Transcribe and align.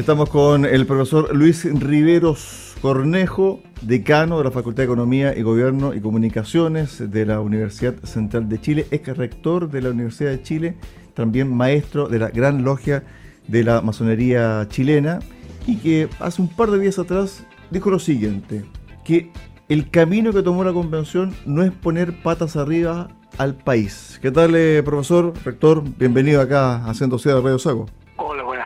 Estamos 0.00 0.30
con 0.30 0.64
el 0.64 0.86
profesor 0.86 1.36
Luis 1.36 1.62
Riveros 1.78 2.74
Cornejo, 2.80 3.60
decano 3.82 4.38
de 4.38 4.44
la 4.44 4.50
Facultad 4.50 4.78
de 4.78 4.84
Economía 4.84 5.36
y 5.36 5.42
Gobierno 5.42 5.92
y 5.92 6.00
Comunicaciones 6.00 7.10
de 7.10 7.26
la 7.26 7.40
Universidad 7.40 7.96
Central 8.04 8.48
de 8.48 8.58
Chile, 8.58 8.86
ex 8.92 9.14
rector 9.14 9.70
de 9.70 9.82
la 9.82 9.90
Universidad 9.90 10.30
de 10.30 10.42
Chile, 10.42 10.76
también 11.12 11.54
maestro 11.54 12.08
de 12.08 12.18
la 12.18 12.30
Gran 12.30 12.64
Logia 12.64 13.04
de 13.46 13.62
la 13.62 13.82
Masonería 13.82 14.66
chilena 14.70 15.18
y 15.66 15.76
que 15.76 16.08
hace 16.18 16.40
un 16.40 16.48
par 16.48 16.70
de 16.70 16.78
días 16.78 16.98
atrás 16.98 17.44
dijo 17.70 17.90
lo 17.90 17.98
siguiente, 17.98 18.64
que 19.04 19.30
el 19.68 19.90
camino 19.90 20.32
que 20.32 20.42
tomó 20.42 20.64
la 20.64 20.72
convención 20.72 21.34
no 21.44 21.62
es 21.62 21.72
poner 21.72 22.22
patas 22.22 22.56
arriba 22.56 23.08
al 23.36 23.54
país. 23.54 24.18
¿Qué 24.22 24.30
tal, 24.30 24.54
eh, 24.56 24.82
profesor, 24.82 25.34
rector? 25.44 25.84
Bienvenido 25.98 26.40
acá 26.40 26.86
a 26.86 26.94
Ciudad 26.94 27.18
de 27.36 27.42
Radio 27.42 27.58
Sago. 27.58 27.99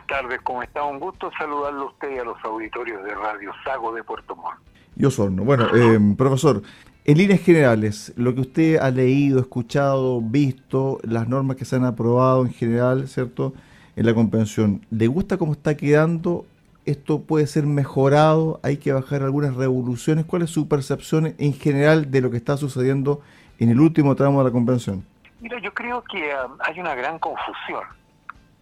Buenas 0.07 0.23
tardes, 0.23 0.41
¿cómo 0.43 0.61
está? 0.61 0.83
Un 0.83 0.99
gusto 0.99 1.31
saludarlo 1.35 1.81
a 1.81 1.85
usted 1.87 2.15
y 2.15 2.19
a 2.19 2.23
los 2.23 2.37
auditorios 2.43 3.03
de 3.03 3.15
Radio 3.15 3.51
Sago 3.63 3.91
de 3.91 4.03
Puerto 4.03 4.35
Montt. 4.35 4.59
Yo 4.95 5.07
Osorno. 5.07 5.43
Bueno, 5.43 5.67
eh, 5.75 5.99
profesor, 6.15 6.61
en 7.05 7.17
líneas 7.17 7.41
generales, 7.41 8.13
lo 8.15 8.35
que 8.35 8.41
usted 8.41 8.77
ha 8.77 8.91
leído, 8.91 9.39
escuchado, 9.39 10.21
visto, 10.21 10.99
las 11.01 11.27
normas 11.27 11.57
que 11.57 11.65
se 11.65 11.77
han 11.77 11.85
aprobado 11.85 12.45
en 12.45 12.53
general, 12.53 13.07
¿cierto? 13.07 13.53
En 13.95 14.05
la 14.05 14.13
convención, 14.13 14.85
¿le 14.91 15.07
gusta 15.07 15.37
cómo 15.37 15.53
está 15.53 15.75
quedando? 15.75 16.45
¿Esto 16.85 17.21
puede 17.21 17.47
ser 17.47 17.65
mejorado? 17.65 18.59
¿Hay 18.61 18.77
que 18.77 18.93
bajar 18.93 19.23
algunas 19.23 19.55
revoluciones? 19.55 20.25
¿Cuál 20.25 20.43
es 20.43 20.51
su 20.51 20.67
percepción 20.67 21.33
en 21.39 21.53
general 21.53 22.11
de 22.11 22.21
lo 22.21 22.29
que 22.29 22.37
está 22.37 22.57
sucediendo 22.57 23.21
en 23.57 23.69
el 23.69 23.79
último 23.79 24.15
tramo 24.15 24.37
de 24.39 24.45
la 24.45 24.51
convención? 24.51 25.03
Mira, 25.41 25.59
yo 25.61 25.73
creo 25.73 26.03
que 26.03 26.31
um, 26.45 26.57
hay 26.59 26.79
una 26.79 26.93
gran 26.93 27.17
confusión. 27.17 27.83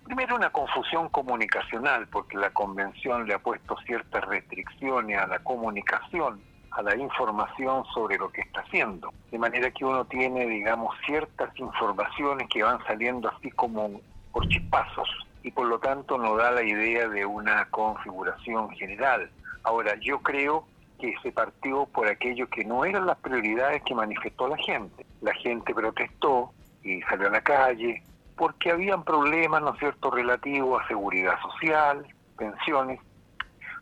Primero 0.06 0.36
una 0.36 0.50
confusión 0.50 1.08
comunicacional, 1.10 2.08
porque 2.08 2.38
la 2.38 2.50
convención 2.50 3.26
le 3.26 3.36
ha 3.36 3.40
puesto 3.40 3.78
ciertas 3.86 4.24
restricciones 4.26 5.18
a 5.18 5.28
la 5.28 5.40
comunicación, 5.40 6.42
a 6.72 6.82
la 6.82 6.96
información 6.96 7.86
sobre 7.94 8.18
lo 8.18 8.30
que 8.30 8.42
está 8.42 8.62
haciendo. 8.62 9.14
De 9.32 9.40
manera 9.40 9.72
que 9.72 9.86
uno 9.86 10.06
tiene, 10.06 10.46
digamos, 10.46 10.96
ciertas 11.06 11.58
informaciones 11.58 12.50
que 12.50 12.64
van 12.64 12.84
saliendo 12.86 13.30
así 13.30 13.50
como 13.52 14.02
por 14.32 14.48
chispazos 14.50 15.08
y 15.44 15.52
por 15.52 15.68
lo 15.68 15.80
tanto 15.80 16.18
no 16.18 16.36
da 16.36 16.52
la 16.52 16.64
idea 16.64 17.08
de 17.08 17.26
una 17.26 17.66
configuración 17.66 18.72
general. 18.72 19.30
Ahora, 19.64 19.96
yo 20.02 20.20
creo 20.20 20.66
que 21.00 21.16
se 21.22 21.32
partió 21.32 21.86
por 21.86 22.08
aquello 22.08 22.48
que 22.50 22.66
no 22.66 22.86
eran 22.86 23.06
las 23.06 23.18
prioridades 23.18 23.84
que 23.84 23.96
manifestó 23.96 24.48
la 24.48 24.58
gente. 24.58 25.06
La 25.22 25.34
gente 25.34 25.74
protestó 25.74 26.52
y 26.82 27.02
salió 27.04 27.28
a 27.28 27.32
la 27.32 27.42
calle 27.42 28.04
porque 28.36 28.72
habían 28.72 29.04
problemas, 29.04 29.62
¿no 29.62 29.74
es 29.74 29.80
cierto?, 29.80 30.12
relativos 30.12 30.84
a 30.84 30.88
seguridad 30.88 31.40
social, 31.42 32.06
pensiones, 32.38 33.00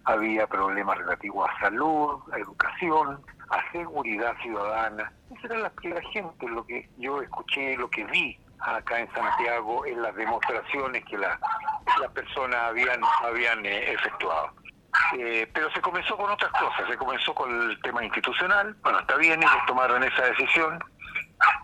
había 0.06 0.48
problemas 0.48 0.98
relativos 0.98 1.50
a 1.50 1.60
salud, 1.60 2.20
a 2.34 2.38
educación, 2.38 3.20
a 3.50 3.72
seguridad 3.72 4.36
ciudadana. 4.42 5.12
Eso 5.38 5.48
era 5.48 5.58
la, 5.60 5.72
la 5.84 6.02
gente, 6.12 6.48
lo 6.48 6.66
que 6.66 6.90
yo 6.98 7.22
escuché, 7.22 7.78
lo 7.78 7.90
que 7.90 8.04
vi 8.06 8.38
acá 8.60 9.00
en 9.00 9.12
Santiago 9.14 9.86
en 9.86 10.02
las 10.02 10.16
demostraciones 10.16 11.04
que 11.06 11.18
las 11.18 11.38
personas 12.14 12.62
habían, 12.62 13.02
habían 13.24 13.66
eh, 13.66 13.94
efectuado. 13.94 14.52
Eh, 15.18 15.50
pero 15.54 15.72
se 15.72 15.82
comenzó 15.82 16.18
con 16.18 16.30
otras 16.30 16.52
cosas, 16.52 16.88
se 16.88 16.98
comenzó 16.98 17.34
con 17.34 17.50
el 17.50 17.82
tema 17.82 18.04
institucional, 18.04 18.76
bueno, 18.84 19.00
está 19.00 19.16
bien, 19.18 19.42
ellos 19.42 19.66
tomaron 19.66 20.04
esa 20.04 20.24
decisión 20.24 20.80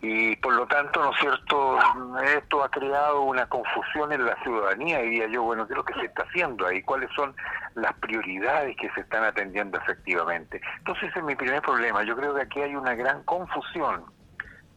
y 0.01 0.35
por 0.37 0.53
lo 0.53 0.67
tanto, 0.67 1.01
¿no 1.01 1.11
es 1.11 1.19
cierto?, 1.19 1.79
esto 2.23 2.63
ha 2.63 2.69
creado 2.69 3.21
una 3.21 3.47
confusión 3.47 4.11
en 4.11 4.25
la 4.25 4.35
ciudadanía, 4.43 4.99
diría 4.99 5.27
yo, 5.27 5.43
bueno, 5.43 5.65
¿qué 5.67 5.73
es 5.73 5.77
lo 5.77 5.85
que 5.85 5.93
se 5.95 6.05
está 6.05 6.23
haciendo 6.23 6.67
ahí? 6.67 6.81
¿Cuáles 6.81 7.09
son 7.15 7.35
las 7.75 7.93
prioridades 7.95 8.75
que 8.77 8.89
se 8.91 9.01
están 9.01 9.23
atendiendo 9.23 9.77
efectivamente? 9.77 10.61
Entonces, 10.79 11.09
ese 11.09 11.19
es 11.19 11.25
mi 11.25 11.35
primer 11.35 11.61
problema, 11.61 12.03
yo 12.03 12.15
creo 12.15 12.33
que 12.35 12.41
aquí 12.41 12.61
hay 12.61 12.75
una 12.75 12.95
gran 12.95 13.23
confusión 13.23 14.05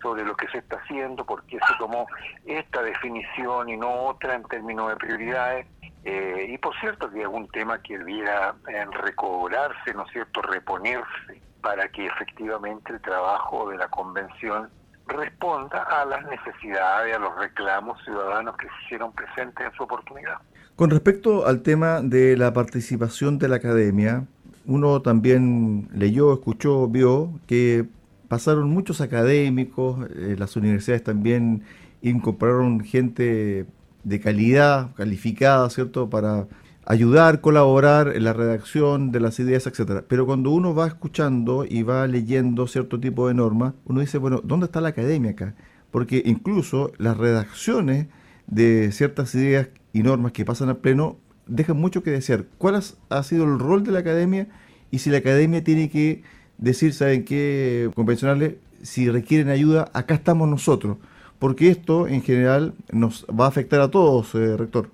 sobre 0.03 0.25
lo 0.25 0.35
que 0.35 0.49
se 0.49 0.59
está 0.59 0.77
haciendo, 0.77 1.25
por 1.25 1.45
qué 1.45 1.59
se 1.59 1.75
tomó 1.79 2.07
esta 2.47 2.83
definición 2.83 3.69
y 3.69 3.77
no 3.77 3.91
otra 4.07 4.35
en 4.35 4.45
términos 4.45 4.89
de 4.89 4.97
prioridades. 4.97 5.67
Eh, 6.05 6.47
y 6.49 6.57
por 6.57 6.75
cierto 6.81 7.11
que 7.11 7.21
es 7.21 7.27
un 7.27 7.47
tema 7.49 7.79
que 7.83 7.99
debiera 7.99 8.55
eh, 8.69 8.87
recobrarse, 9.03 9.93
¿no 9.95 10.07
es 10.07 10.13
cierto?, 10.13 10.41
reponerse 10.41 11.43
para 11.61 11.89
que 11.89 12.07
efectivamente 12.07 12.93
el 12.93 13.03
trabajo 13.03 13.69
de 13.69 13.77
la 13.77 13.89
convención 13.89 14.71
responda 15.11 15.83
a 15.83 16.05
las 16.05 16.25
necesidades, 16.27 17.17
a 17.17 17.19
los 17.19 17.37
reclamos 17.39 18.03
ciudadanos 18.05 18.57
que 18.57 18.67
se 18.67 18.73
hicieron 18.87 19.13
presentes 19.13 19.67
en 19.67 19.73
su 19.73 19.83
oportunidad. 19.83 20.39
Con 20.77 20.91
respecto 20.91 21.47
al 21.47 21.63
tema 21.63 22.01
de 22.01 22.37
la 22.37 22.53
participación 22.53 23.39
de 23.39 23.49
la 23.49 23.57
academia, 23.57 24.25
uno 24.67 25.03
también 25.03 25.89
leyó, 25.93 26.33
escuchó, 26.33 26.89
vio 26.89 27.31
que 27.47 27.87
pasaron 28.29 28.71
muchos 28.71 29.01
académicos, 29.01 30.09
eh, 30.11 30.37
las 30.39 30.57
universidades 30.57 31.03
también 31.05 31.65
incorporaron 32.03 32.81
gente 32.81 33.67
de 34.05 34.21
calidad, 34.21 34.95
calificada, 34.95 35.69
¿cierto?, 35.69 36.09
para 36.09 36.47
ayudar, 36.91 37.41
colaborar 37.41 38.17
en 38.17 38.25
la 38.25 38.33
redacción 38.33 39.13
de 39.13 39.21
las 39.21 39.39
ideas, 39.39 39.65
etcétera. 39.69 40.05
Pero 40.09 40.27
cuando 40.27 40.51
uno 40.51 40.75
va 40.75 40.89
escuchando 40.89 41.65
y 41.65 41.85
va 41.85 42.09
leyendo 42.09 42.67
cierto 42.67 42.99
tipo 42.99 43.29
de 43.29 43.35
normas, 43.35 43.75
uno 43.85 44.01
dice, 44.01 44.19
bueno, 44.19 44.41
¿dónde 44.43 44.67
está 44.67 44.81
la 44.81 44.89
academia 44.89 45.31
acá? 45.31 45.55
Porque 45.93 46.21
incluso 46.27 46.91
las 46.99 47.17
redacciones 47.17 48.09
de 48.49 48.91
ciertas 48.91 49.33
ideas 49.37 49.69
y 49.93 50.03
normas 50.03 50.33
que 50.33 50.45
pasan 50.45 50.69
al 50.69 50.79
pleno 50.79 51.17
dejan 51.47 51.77
mucho 51.77 52.03
que 52.03 52.11
desear. 52.11 52.47
¿Cuál 52.59 52.83
ha 53.09 53.23
sido 53.23 53.45
el 53.45 53.61
rol 53.61 53.85
de 53.85 53.93
la 53.93 54.01
academia 54.01 54.49
y 54.91 54.99
si 54.99 55.11
la 55.11 55.19
academia 55.19 55.63
tiene 55.63 55.91
que 55.91 56.25
decir, 56.59 56.93
¿saben 56.93 57.25
qué? 57.25 57.89
Convencionales, 57.95 58.57
si 58.83 59.09
requieren 59.09 59.51
ayuda, 59.51 59.89
acá 59.93 60.15
estamos 60.15 60.49
nosotros, 60.49 60.97
porque 61.39 61.71
esto 61.71 62.09
en 62.09 62.23
general 62.23 62.75
nos 62.91 63.27
va 63.27 63.45
a 63.45 63.49
afectar 63.49 63.81
a 63.81 63.93
todos, 63.93 64.35
eh, 64.35 64.57
rector. 64.57 64.91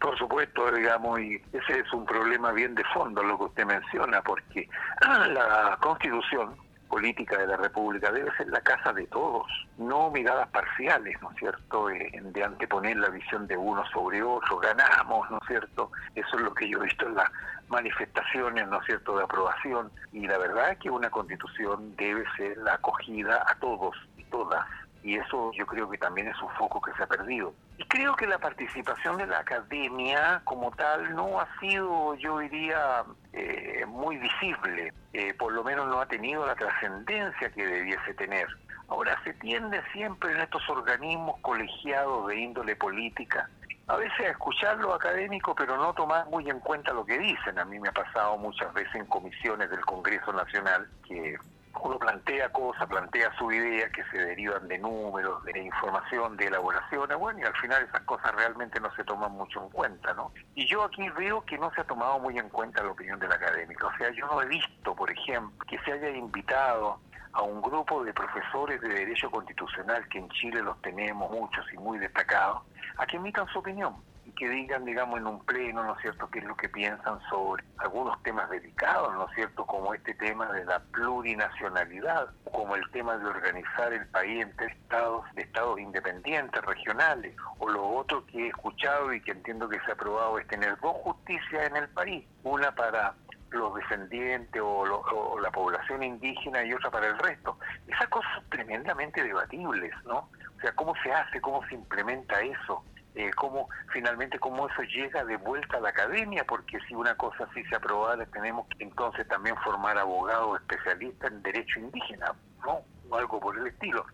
Por 0.00 0.16
supuesto, 0.18 0.70
digamos, 0.72 1.20
y 1.20 1.40
ese 1.52 1.80
es 1.80 1.92
un 1.92 2.04
problema 2.04 2.52
bien 2.52 2.74
de 2.74 2.84
fondo 2.92 3.22
lo 3.22 3.38
que 3.38 3.44
usted 3.44 3.66
menciona, 3.66 4.20
porque 4.22 4.68
la 5.32 5.78
constitución 5.80 6.54
política 6.88 7.38
de 7.38 7.46
la 7.46 7.56
República 7.56 8.12
debe 8.12 8.34
ser 8.36 8.48
la 8.48 8.60
casa 8.60 8.92
de 8.92 9.06
todos, 9.08 9.46
no 9.78 10.10
miradas 10.10 10.48
parciales, 10.48 11.20
¿no 11.20 11.30
es 11.30 11.36
cierto?, 11.38 11.90
eh, 11.90 12.10
de 12.22 12.44
anteponer 12.44 12.96
la 12.96 13.08
visión 13.08 13.46
de 13.46 13.56
uno 13.56 13.84
sobre 13.92 14.22
otro, 14.22 14.58
ganamos, 14.58 15.30
¿no 15.30 15.38
es 15.38 15.48
cierto?, 15.48 15.90
eso 16.14 16.36
es 16.36 16.42
lo 16.42 16.54
que 16.54 16.68
yo 16.68 16.78
he 16.78 16.84
visto 16.84 17.06
en 17.06 17.14
las 17.14 17.30
manifestaciones, 17.68 18.68
¿no 18.68 18.80
es 18.80 18.86
cierto?, 18.86 19.16
de 19.16 19.24
aprobación, 19.24 19.90
y 20.12 20.26
la 20.26 20.38
verdad 20.38 20.72
es 20.72 20.78
que 20.78 20.90
una 20.90 21.10
constitución 21.10 21.94
debe 21.96 22.24
ser 22.36 22.56
la 22.58 22.74
acogida 22.74 23.44
a 23.46 23.54
todos 23.56 23.96
y 24.16 24.24
todas, 24.24 24.64
y 25.06 25.14
eso 25.14 25.52
yo 25.52 25.64
creo 25.66 25.88
que 25.88 25.98
también 25.98 26.26
es 26.26 26.42
un 26.42 26.50
foco 26.50 26.80
que 26.80 26.92
se 26.94 27.04
ha 27.04 27.06
perdido. 27.06 27.54
Y 27.78 27.84
creo 27.84 28.16
que 28.16 28.26
la 28.26 28.38
participación 28.38 29.16
de 29.18 29.28
la 29.28 29.38
academia 29.38 30.40
como 30.42 30.72
tal 30.72 31.14
no 31.14 31.40
ha 31.40 31.48
sido, 31.60 32.16
yo 32.16 32.40
diría, 32.40 33.04
eh, 33.32 33.84
muy 33.86 34.16
visible, 34.16 34.92
eh, 35.12 35.32
por 35.34 35.52
lo 35.52 35.62
menos 35.62 35.86
no 35.86 36.00
ha 36.00 36.06
tenido 36.06 36.44
la 36.44 36.56
trascendencia 36.56 37.50
que 37.50 37.64
debiese 37.64 38.14
tener. 38.14 38.48
Ahora, 38.88 39.16
se 39.22 39.32
tiende 39.34 39.80
siempre 39.92 40.32
en 40.32 40.40
estos 40.40 40.68
organismos 40.68 41.38
colegiados 41.40 42.26
de 42.26 42.40
índole 42.40 42.74
política 42.74 43.48
a 43.88 43.96
veces 43.96 44.18
a 44.18 44.30
escuchar 44.30 44.78
lo 44.78 44.94
académico, 44.94 45.54
pero 45.54 45.76
no 45.76 45.94
tomar 45.94 46.26
muy 46.26 46.50
en 46.50 46.58
cuenta 46.58 46.92
lo 46.92 47.06
que 47.06 47.18
dicen. 47.18 47.56
A 47.56 47.64
mí 47.64 47.78
me 47.78 47.88
ha 47.88 47.92
pasado 47.92 48.36
muchas 48.36 48.72
veces 48.74 48.96
en 48.96 49.06
comisiones 49.06 49.70
del 49.70 49.84
Congreso 49.84 50.32
Nacional 50.32 50.88
que 51.06 51.36
uno 51.82 51.98
plantea 51.98 52.48
cosas, 52.50 52.86
plantea 52.88 53.32
su 53.38 53.50
idea 53.52 53.88
que 53.90 54.04
se 54.04 54.18
derivan 54.18 54.68
de 54.68 54.78
números, 54.78 55.44
de 55.44 55.58
información, 55.60 56.36
de 56.36 56.46
elaboraciones, 56.46 57.16
bueno, 57.18 57.40
y 57.40 57.42
al 57.42 57.56
final 57.56 57.82
esas 57.82 58.02
cosas 58.02 58.34
realmente 58.34 58.80
no 58.80 58.94
se 58.94 59.04
toman 59.04 59.32
mucho 59.32 59.62
en 59.62 59.70
cuenta, 59.70 60.14
¿no? 60.14 60.32
Y 60.54 60.66
yo 60.66 60.84
aquí 60.84 61.08
veo 61.10 61.44
que 61.44 61.58
no 61.58 61.70
se 61.72 61.80
ha 61.80 61.84
tomado 61.84 62.18
muy 62.18 62.38
en 62.38 62.48
cuenta 62.48 62.82
la 62.82 62.90
opinión 62.90 63.18
del 63.18 63.32
académico, 63.32 63.88
o 63.88 63.96
sea, 63.98 64.10
yo 64.10 64.26
no 64.26 64.42
he 64.42 64.46
visto, 64.46 64.94
por 64.94 65.10
ejemplo, 65.10 65.64
que 65.68 65.78
se 65.80 65.92
haya 65.92 66.10
invitado 66.10 66.98
a 67.32 67.42
un 67.42 67.60
grupo 67.60 68.02
de 68.02 68.14
profesores 68.14 68.80
de 68.80 68.88
Derecho 68.88 69.30
Constitucional, 69.30 70.08
que 70.08 70.18
en 70.18 70.28
Chile 70.30 70.62
los 70.62 70.80
tenemos 70.80 71.30
muchos 71.30 71.64
y 71.72 71.76
muy 71.76 71.98
destacados, 71.98 72.62
a 72.96 73.06
que 73.06 73.16
emitan 73.16 73.46
su 73.48 73.58
opinión 73.58 73.94
que 74.36 74.48
digan, 74.48 74.84
digamos, 74.84 75.18
en 75.18 75.26
un 75.26 75.44
pleno, 75.44 75.82
¿no 75.82 75.94
es 75.94 76.02
cierto?, 76.02 76.28
qué 76.30 76.38
es 76.38 76.44
lo 76.44 76.56
que 76.56 76.68
piensan 76.68 77.18
sobre 77.28 77.64
algunos 77.78 78.22
temas 78.22 78.48
delicados, 78.50 79.12
¿no 79.14 79.28
es 79.28 79.34
cierto?, 79.34 79.66
como 79.66 79.94
este 79.94 80.14
tema 80.14 80.46
de 80.52 80.64
la 80.64 80.78
plurinacionalidad, 80.92 82.28
como 82.52 82.76
el 82.76 82.88
tema 82.92 83.16
de 83.16 83.26
organizar 83.26 83.92
el 83.92 84.06
país 84.08 84.42
entre 84.42 84.66
estados, 84.66 85.24
estados 85.36 85.80
independientes, 85.80 86.62
regionales, 86.62 87.34
o 87.58 87.68
lo 87.68 87.88
otro 87.88 88.24
que 88.26 88.44
he 88.44 88.48
escuchado 88.48 89.12
y 89.12 89.20
que 89.20 89.32
entiendo 89.32 89.68
que 89.68 89.80
se 89.80 89.90
ha 89.90 89.94
aprobado 89.94 90.38
es 90.38 90.46
tener 90.48 90.78
dos 90.80 90.96
justicias 91.02 91.68
en 91.68 91.76
el 91.76 91.88
país, 91.88 92.24
una 92.44 92.70
para 92.72 93.14
los 93.50 93.74
descendientes 93.74 94.60
o, 94.60 94.80
o, 94.80 95.40
la 95.40 95.50
población 95.50 96.02
indígena 96.02 96.62
y 96.64 96.72
otra 96.74 96.90
para 96.90 97.06
el 97.06 97.18
resto. 97.18 97.58
Esas 97.86 98.08
cosas 98.08 98.30
son 98.34 98.50
tremendamente 98.50 99.22
debatibles, 99.22 99.92
¿no? 100.04 100.28
O 100.56 100.60
sea, 100.60 100.72
¿cómo 100.72 100.94
se 101.02 101.12
hace, 101.12 101.40
cómo 101.40 101.66
se 101.68 101.74
implementa 101.74 102.40
eso? 102.40 102.84
Eh, 103.16 103.30
cómo 103.34 103.68
finalmente 103.92 104.38
cómo 104.38 104.68
eso 104.68 104.82
llega 104.82 105.24
de 105.24 105.38
vuelta 105.38 105.78
a 105.78 105.80
la 105.80 105.88
academia, 105.88 106.44
porque 106.44 106.78
si 106.86 106.94
una 106.94 107.14
cosa 107.14 107.44
así 107.50 107.64
se 107.64 107.76
aprobara, 107.76 108.26
tenemos 108.26 108.66
que 108.68 108.84
entonces 108.84 109.26
también 109.26 109.56
formar 109.64 109.96
abogados 109.96 110.60
especialistas 110.60 111.32
en 111.32 111.42
derecho 111.42 111.80
indígena, 111.80 112.34
¿no? 112.64 112.82
O 113.08 113.16
algo 113.16 113.40
por 113.40 113.58
el 113.58 113.68
estilo. 113.68 114.04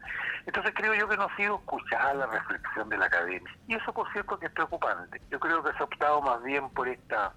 Entonces 0.47 0.73
creo 0.77 0.95
yo 0.95 1.09
que 1.09 1.17
no 1.17 1.25
ha 1.25 1.37
sido 1.37 1.57
escuchada 1.57 2.15
la 2.15 2.27
reflexión 2.27 2.89
de 2.89 2.99
la 2.99 3.07
academia. 3.07 3.53
Y 3.67 3.75
eso, 3.75 3.93
por 3.93 4.11
cierto, 4.13 4.39
que 4.39 4.47
es 4.47 4.53
preocupante. 4.53 5.21
Yo 5.31 5.41
creo 5.41 5.65
que 5.65 5.73
se 5.73 5.79
ha 5.79 5.85
optado 5.85 6.23
más 6.23 6.41
bien 6.45 6.71
por 6.71 6.87
esta 6.87 7.33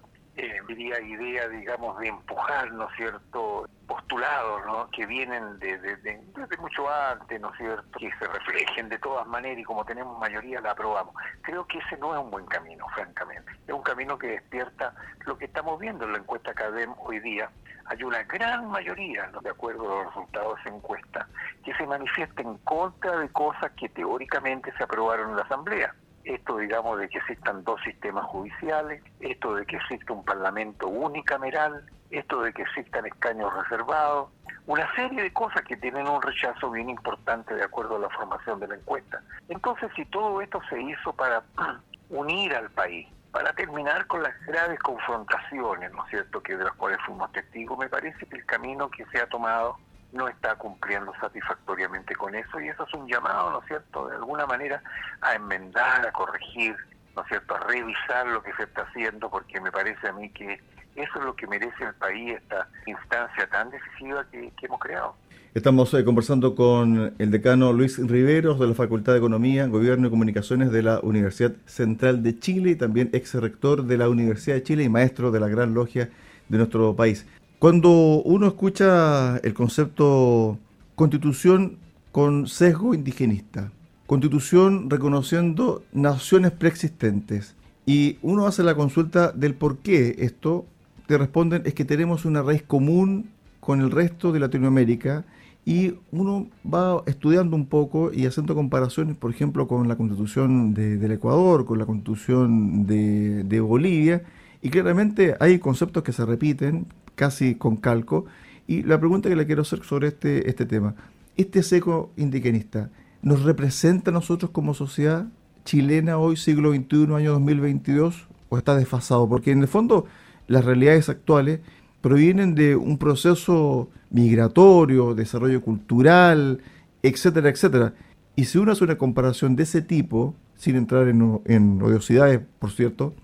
diría, 0.68 1.00
idea, 1.00 1.48
digamos, 1.48 1.98
de 1.98 2.08
empujar, 2.08 2.70
¿no 2.72 2.88
es 2.90 2.96
cierto?, 2.96 3.66
postulados, 3.86 4.66
¿no?, 4.66 4.90
que 4.90 5.06
vienen 5.06 5.58
de, 5.58 5.78
desde 5.78 6.56
mucho 6.58 6.88
antes, 6.90 7.40
¿no 7.40 7.50
es 7.52 7.58
cierto?, 7.58 7.98
que 7.98 8.10
se 8.18 8.26
reflejen 8.26 8.88
de 8.88 8.98
todas 8.98 9.26
maneras 9.26 9.58
y 9.58 9.64
como 9.64 9.84
tenemos 9.84 10.18
mayoría 10.18 10.60
la 10.60 10.72
aprobamos. 10.72 11.14
Creo 11.42 11.66
que 11.66 11.78
ese 11.78 11.96
no 11.96 12.14
es 12.14 12.20
un 12.20 12.30
buen 12.30 12.46
camino, 12.46 12.86
francamente. 12.94 13.50
Es 13.66 13.74
un 13.74 13.82
camino 13.82 14.18
que 14.18 14.28
despierta 14.28 14.94
lo 15.24 15.38
que 15.38 15.46
estamos 15.46 15.80
viendo 15.80 16.04
en 16.04 16.12
la 16.12 16.18
encuesta 16.18 16.52
CADEM 16.52 16.94
hoy 16.98 17.20
día. 17.20 17.50
Hay 17.86 18.02
una 18.02 18.22
gran 18.24 18.68
mayoría, 18.68 19.28
¿no? 19.28 19.40
de 19.40 19.50
acuerdo 19.50 19.84
a 19.84 19.96
los 19.96 20.06
resultados 20.06 20.56
de 20.56 20.60
esa 20.62 20.76
encuesta, 20.76 21.28
que 21.64 21.72
se 21.74 21.86
manifiesta 21.86 22.42
en 22.42 22.58
contra 22.58 23.18
de 23.18 23.28
cosas 23.30 23.70
que 23.72 23.88
teóricamente 23.88 24.72
se 24.76 24.82
aprobaron 24.82 25.30
en 25.30 25.36
la 25.36 25.42
Asamblea 25.42 25.94
esto 26.26 26.58
digamos 26.58 26.98
de 26.98 27.08
que 27.08 27.18
existan 27.18 27.64
dos 27.64 27.80
sistemas 27.82 28.24
judiciales, 28.26 29.02
esto 29.20 29.54
de 29.54 29.64
que 29.64 29.76
exista 29.76 30.12
un 30.12 30.24
parlamento 30.24 30.88
unicameral, 30.88 31.86
esto 32.10 32.42
de 32.42 32.52
que 32.52 32.62
existan 32.62 33.06
escaños 33.06 33.52
reservados, 33.54 34.30
una 34.66 34.92
serie 34.96 35.22
de 35.22 35.32
cosas 35.32 35.62
que 35.62 35.76
tienen 35.76 36.08
un 36.08 36.20
rechazo 36.20 36.70
bien 36.70 36.90
importante 36.90 37.54
de 37.54 37.62
acuerdo 37.62 37.96
a 37.96 38.00
la 38.00 38.10
formación 38.10 38.58
de 38.58 38.66
la 38.66 38.74
encuesta. 38.74 39.22
Entonces, 39.48 39.88
si 39.94 40.04
todo 40.06 40.40
esto 40.40 40.60
se 40.68 40.80
hizo 40.82 41.12
para 41.12 41.42
unir 42.10 42.54
al 42.54 42.70
país, 42.70 43.08
para 43.30 43.52
terminar 43.52 44.06
con 44.06 44.22
las 44.22 44.34
graves 44.46 44.78
confrontaciones, 44.80 45.92
¿no 45.92 46.04
es 46.04 46.10
cierto?, 46.10 46.42
que 46.42 46.56
de 46.56 46.64
las 46.64 46.72
cuales 46.72 46.98
fuimos 47.06 47.30
testigos, 47.32 47.78
me 47.78 47.88
parece 47.88 48.26
que 48.26 48.36
el 48.36 48.46
camino 48.46 48.90
que 48.90 49.04
se 49.06 49.20
ha 49.20 49.28
tomado 49.28 49.78
no 50.12 50.28
está 50.28 50.54
cumpliendo 50.56 51.12
satisfactoriamente 51.20 52.14
con 52.14 52.34
eso 52.34 52.60
y 52.60 52.68
eso 52.68 52.84
es 52.86 52.94
un 52.94 53.06
llamado, 53.08 53.50
¿no 53.50 53.60
es 53.60 53.66
cierto?, 53.66 54.08
de 54.08 54.16
alguna 54.16 54.46
manera 54.46 54.82
a 55.20 55.34
enmendar, 55.34 56.06
a 56.06 56.12
corregir, 56.12 56.76
¿no 57.14 57.22
es 57.22 57.28
cierto?, 57.28 57.54
a 57.54 57.60
revisar 57.60 58.26
lo 58.26 58.42
que 58.42 58.52
se 58.54 58.64
está 58.64 58.82
haciendo 58.82 59.28
porque 59.30 59.60
me 59.60 59.70
parece 59.70 60.08
a 60.08 60.12
mí 60.12 60.30
que 60.30 60.60
eso 60.96 61.18
es 61.18 61.24
lo 61.24 61.36
que 61.36 61.46
merece 61.46 61.84
el 61.84 61.94
país, 61.94 62.34
esta 62.34 62.68
instancia 62.86 63.46
tan 63.50 63.70
decisiva 63.70 64.24
que, 64.30 64.50
hemos 64.62 64.80
creado. 64.80 65.14
Estamos 65.54 65.92
eh, 65.94 66.04
conversando 66.04 66.54
con 66.54 67.14
el 67.18 67.30
decano 67.30 67.72
Luis 67.72 67.98
Riveros 67.98 68.58
de 68.58 68.66
la 68.66 68.74
Facultad 68.74 69.12
de 69.12 69.18
Economía, 69.18 69.66
Gobierno 69.66 70.08
y 70.08 70.10
Comunicaciones 70.10 70.70
de 70.70 70.82
la 70.82 71.00
Universidad 71.00 71.52
Central 71.66 72.22
de 72.22 72.38
Chile 72.38 72.70
y 72.70 72.76
también 72.76 73.10
ex 73.12 73.34
rector 73.34 73.84
de 73.84 73.96
la 73.98 74.08
Universidad 74.08 74.56
de 74.56 74.62
Chile 74.62 74.82
y 74.84 74.88
maestro 74.88 75.30
de 75.30 75.40
la 75.40 75.48
Gran 75.48 75.74
Logia 75.74 76.10
de 76.48 76.58
nuestro 76.58 76.94
país. 76.94 77.26
Cuando 77.58 78.22
uno 78.22 78.48
escucha 78.48 79.38
el 79.38 79.54
concepto 79.54 80.58
constitución 80.94 81.78
con 82.12 82.46
sesgo 82.48 82.92
indigenista, 82.92 83.72
constitución 84.06 84.90
reconociendo 84.90 85.82
naciones 85.90 86.52
preexistentes, 86.52 87.56
y 87.86 88.18
uno 88.20 88.46
hace 88.46 88.62
la 88.62 88.74
consulta 88.74 89.32
del 89.32 89.54
por 89.54 89.78
qué 89.78 90.16
esto, 90.18 90.66
te 91.06 91.16
responden 91.16 91.62
es 91.64 91.72
que 91.72 91.86
tenemos 91.86 92.26
una 92.26 92.42
raíz 92.42 92.62
común 92.62 93.30
con 93.60 93.80
el 93.80 93.90
resto 93.90 94.32
de 94.32 94.40
Latinoamérica 94.40 95.24
y 95.64 95.94
uno 96.10 96.48
va 96.62 97.02
estudiando 97.06 97.56
un 97.56 97.66
poco 97.66 98.12
y 98.12 98.26
haciendo 98.26 98.54
comparaciones, 98.54 99.16
por 99.16 99.30
ejemplo, 99.30 99.66
con 99.66 99.88
la 99.88 99.96
constitución 99.96 100.74
del 100.74 101.10
Ecuador, 101.10 101.64
con 101.64 101.78
la 101.78 101.86
constitución 101.86 102.86
de, 102.86 103.44
de 103.44 103.60
Bolivia, 103.60 104.24
y 104.60 104.68
claramente 104.68 105.36
hay 105.40 105.58
conceptos 105.58 106.02
que 106.02 106.12
se 106.12 106.26
repiten, 106.26 106.86
casi 107.16 107.56
con 107.56 107.76
calco. 107.76 108.26
Y 108.68 108.82
la 108.84 109.00
pregunta 109.00 109.28
que 109.28 109.36
le 109.36 109.46
quiero 109.46 109.62
hacer 109.62 109.82
sobre 109.82 110.08
este, 110.08 110.48
este 110.48 110.66
tema, 110.66 110.94
¿este 111.36 111.64
seco 111.64 112.12
indigenista 112.16 112.90
nos 113.22 113.42
representa 113.42 114.10
a 114.10 114.14
nosotros 114.14 114.52
como 114.52 114.74
sociedad 114.74 115.26
chilena 115.64 116.18
hoy, 116.18 116.36
siglo 116.36 116.72
XXI, 116.72 117.12
año 117.14 117.32
2022, 117.32 118.28
o 118.48 118.58
está 118.58 118.76
desfasado? 118.76 119.28
Porque 119.28 119.50
en 119.50 119.62
el 119.62 119.68
fondo 119.68 120.06
las 120.46 120.64
realidades 120.64 121.08
actuales 121.08 121.60
provienen 122.00 122.54
de 122.54 122.76
un 122.76 122.98
proceso 122.98 123.90
migratorio, 124.10 125.14
desarrollo 125.14 125.60
cultural, 125.60 126.60
etcétera, 127.02 127.48
etcétera. 127.48 127.94
Y 128.36 128.44
si 128.44 128.58
uno 128.58 128.72
hace 128.72 128.84
una 128.84 128.98
comparación 128.98 129.56
de 129.56 129.64
ese 129.64 129.82
tipo, 129.82 130.34
sin 130.56 130.76
entrar 130.76 131.08
en, 131.08 131.40
en 131.46 131.82
odiosidades, 131.82 132.40
por 132.58 132.70
cierto, 132.70 133.14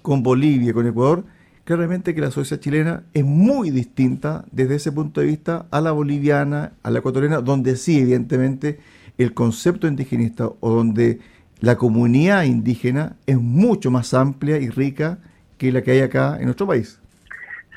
con 0.00 0.22
Bolivia, 0.22 0.72
con 0.72 0.86
Ecuador, 0.86 1.24
claramente 1.64 2.14
que 2.14 2.20
la 2.20 2.30
sociedad 2.30 2.60
chilena 2.60 3.02
es 3.14 3.24
muy 3.24 3.70
distinta 3.70 4.44
desde 4.50 4.76
ese 4.76 4.92
punto 4.92 5.20
de 5.20 5.26
vista 5.26 5.66
a 5.70 5.80
la 5.80 5.92
boliviana, 5.92 6.72
a 6.82 6.90
la 6.90 6.98
ecuatoriana, 6.98 7.40
donde 7.40 7.76
sí, 7.76 8.00
evidentemente, 8.00 8.80
el 9.18 9.34
concepto 9.34 9.86
indigenista 9.86 10.46
o 10.46 10.70
donde 10.70 11.20
la 11.60 11.76
comunidad 11.76 12.42
indígena 12.42 13.16
es 13.26 13.38
mucho 13.38 13.90
más 13.90 14.14
amplia 14.14 14.58
y 14.58 14.68
rica 14.68 15.18
que 15.58 15.70
la 15.70 15.82
que 15.82 15.92
hay 15.92 16.00
acá 16.00 16.36
en 16.38 16.46
nuestro 16.46 16.66
país. 16.66 17.00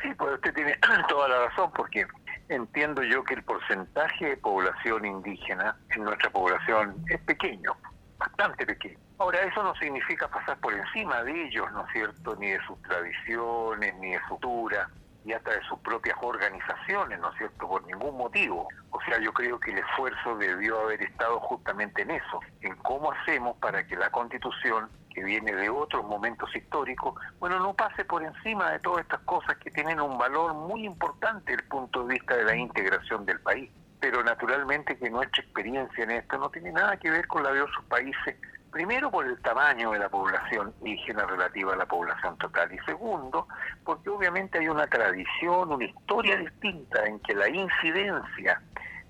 Sí, 0.02 0.10
pues 0.18 0.34
usted 0.34 0.54
tiene 0.54 0.76
toda 1.10 1.28
la 1.28 1.46
razón, 1.46 1.70
porque 1.76 2.06
entiendo 2.50 3.04
yo 3.04 3.24
que 3.24 3.36
el 3.36 3.44
porcentaje 3.44 4.26
de 4.26 4.38
población 4.38 5.06
indígena 5.06 5.76
en 5.96 6.04
nuestra 6.04 6.30
población 6.31 6.96
es 7.10 7.20
pequeño, 7.22 7.74
bastante 8.18 8.66
pequeño. 8.66 9.05
Ahora, 9.18 9.40
eso 9.40 9.64
no 9.64 9.74
significa 9.76 10.28
pasar 10.28 10.58
por 10.58 10.74
encima 10.74 11.24
de 11.24 11.46
ellos, 11.46 11.72
¿no 11.72 11.86
es 11.86 11.94
cierto?, 11.94 12.36
ni 12.36 12.52
de 12.52 12.60
sus 12.66 12.82
tradiciones, 12.82 13.96
ni 14.00 14.12
de 14.12 14.20
su 14.28 14.38
cultura, 14.40 14.90
y 15.24 15.32
hasta 15.32 15.52
de 15.52 15.62
sus 15.64 15.80
propias 15.80 16.18
organizaciones, 16.22 17.20
¿no 17.20 17.32
es 17.32 17.38
cierto?, 17.38 17.68
por 17.68 17.86
ningún 17.86 18.18
motivo. 18.18 18.68
O 18.92 19.02
sea, 19.02 19.18
yo 19.20 19.32
creo 19.34 19.58
que 19.60 19.72
el 19.72 19.80
esfuerzo 19.80 20.38
debió 20.38 20.82
haber 20.82 21.02
estado 21.02 21.40
justamente 21.40 22.02
en 22.02 22.12
eso, 22.12 22.42
en 22.62 22.76
cómo 22.78 23.12
hacemos 23.14 23.56
para 23.58 23.88
que 23.88 23.96
la 23.96 24.10
constitución, 24.10 24.90
que 25.14 25.24
viene 25.24 25.54
de 25.54 25.70
otros 25.70 26.04
momentos 26.04 26.54
históricos, 26.54 27.16
bueno, 27.40 27.58
no 27.60 27.74
pase 27.74 28.04
por 28.04 28.22
encima 28.22 28.70
de 28.72 28.80
todas 28.80 29.04
estas 29.04 29.22
cosas 29.22 29.56
que 29.58 29.72
tienen 29.72 30.02
un 30.02 30.18
valor 30.18 30.54
muy 30.54 30.86
importante 30.86 31.52
desde 31.54 31.64
el 31.64 31.70
punto 31.70 32.04
de 32.04 32.16
vista 32.16 32.36
de 32.36 32.44
la 32.44 32.56
integración 32.56 33.26
del 33.26 33.40
país. 33.40 33.72
Pero 34.02 34.22
naturalmente 34.24 34.98
que 34.98 35.10
nuestra 35.10 35.42
experiencia 35.42 36.04
en 36.04 36.12
esto 36.12 36.38
no 36.38 36.50
tiene 36.50 36.74
nada 36.74 36.98
que 36.98 37.10
ver 37.10 37.26
con 37.28 37.44
la 37.44 37.54
de 37.54 37.62
otros 37.62 37.86
países 37.86 38.36
Primero 38.75 39.10
por 39.10 39.25
el 39.25 39.39
tamaño 39.39 39.92
de 39.92 40.00
la 40.00 40.10
población 40.10 40.74
indígena 40.81 41.25
relativa 41.25 41.72
a 41.72 41.77
la 41.77 41.86
población 41.86 42.38
total 42.38 42.73
y 42.73 42.80
segundo 42.80 43.47
porque 43.85 44.09
obviamente 44.09 44.59
hay 44.59 44.68
una 44.68 44.85
tradición, 44.85 45.71
una 45.71 45.85
historia 45.85 46.35
distinta 46.35 47.06
en 47.06 47.21
que 47.21 47.35
la 47.35 47.47
incidencia 47.47 48.61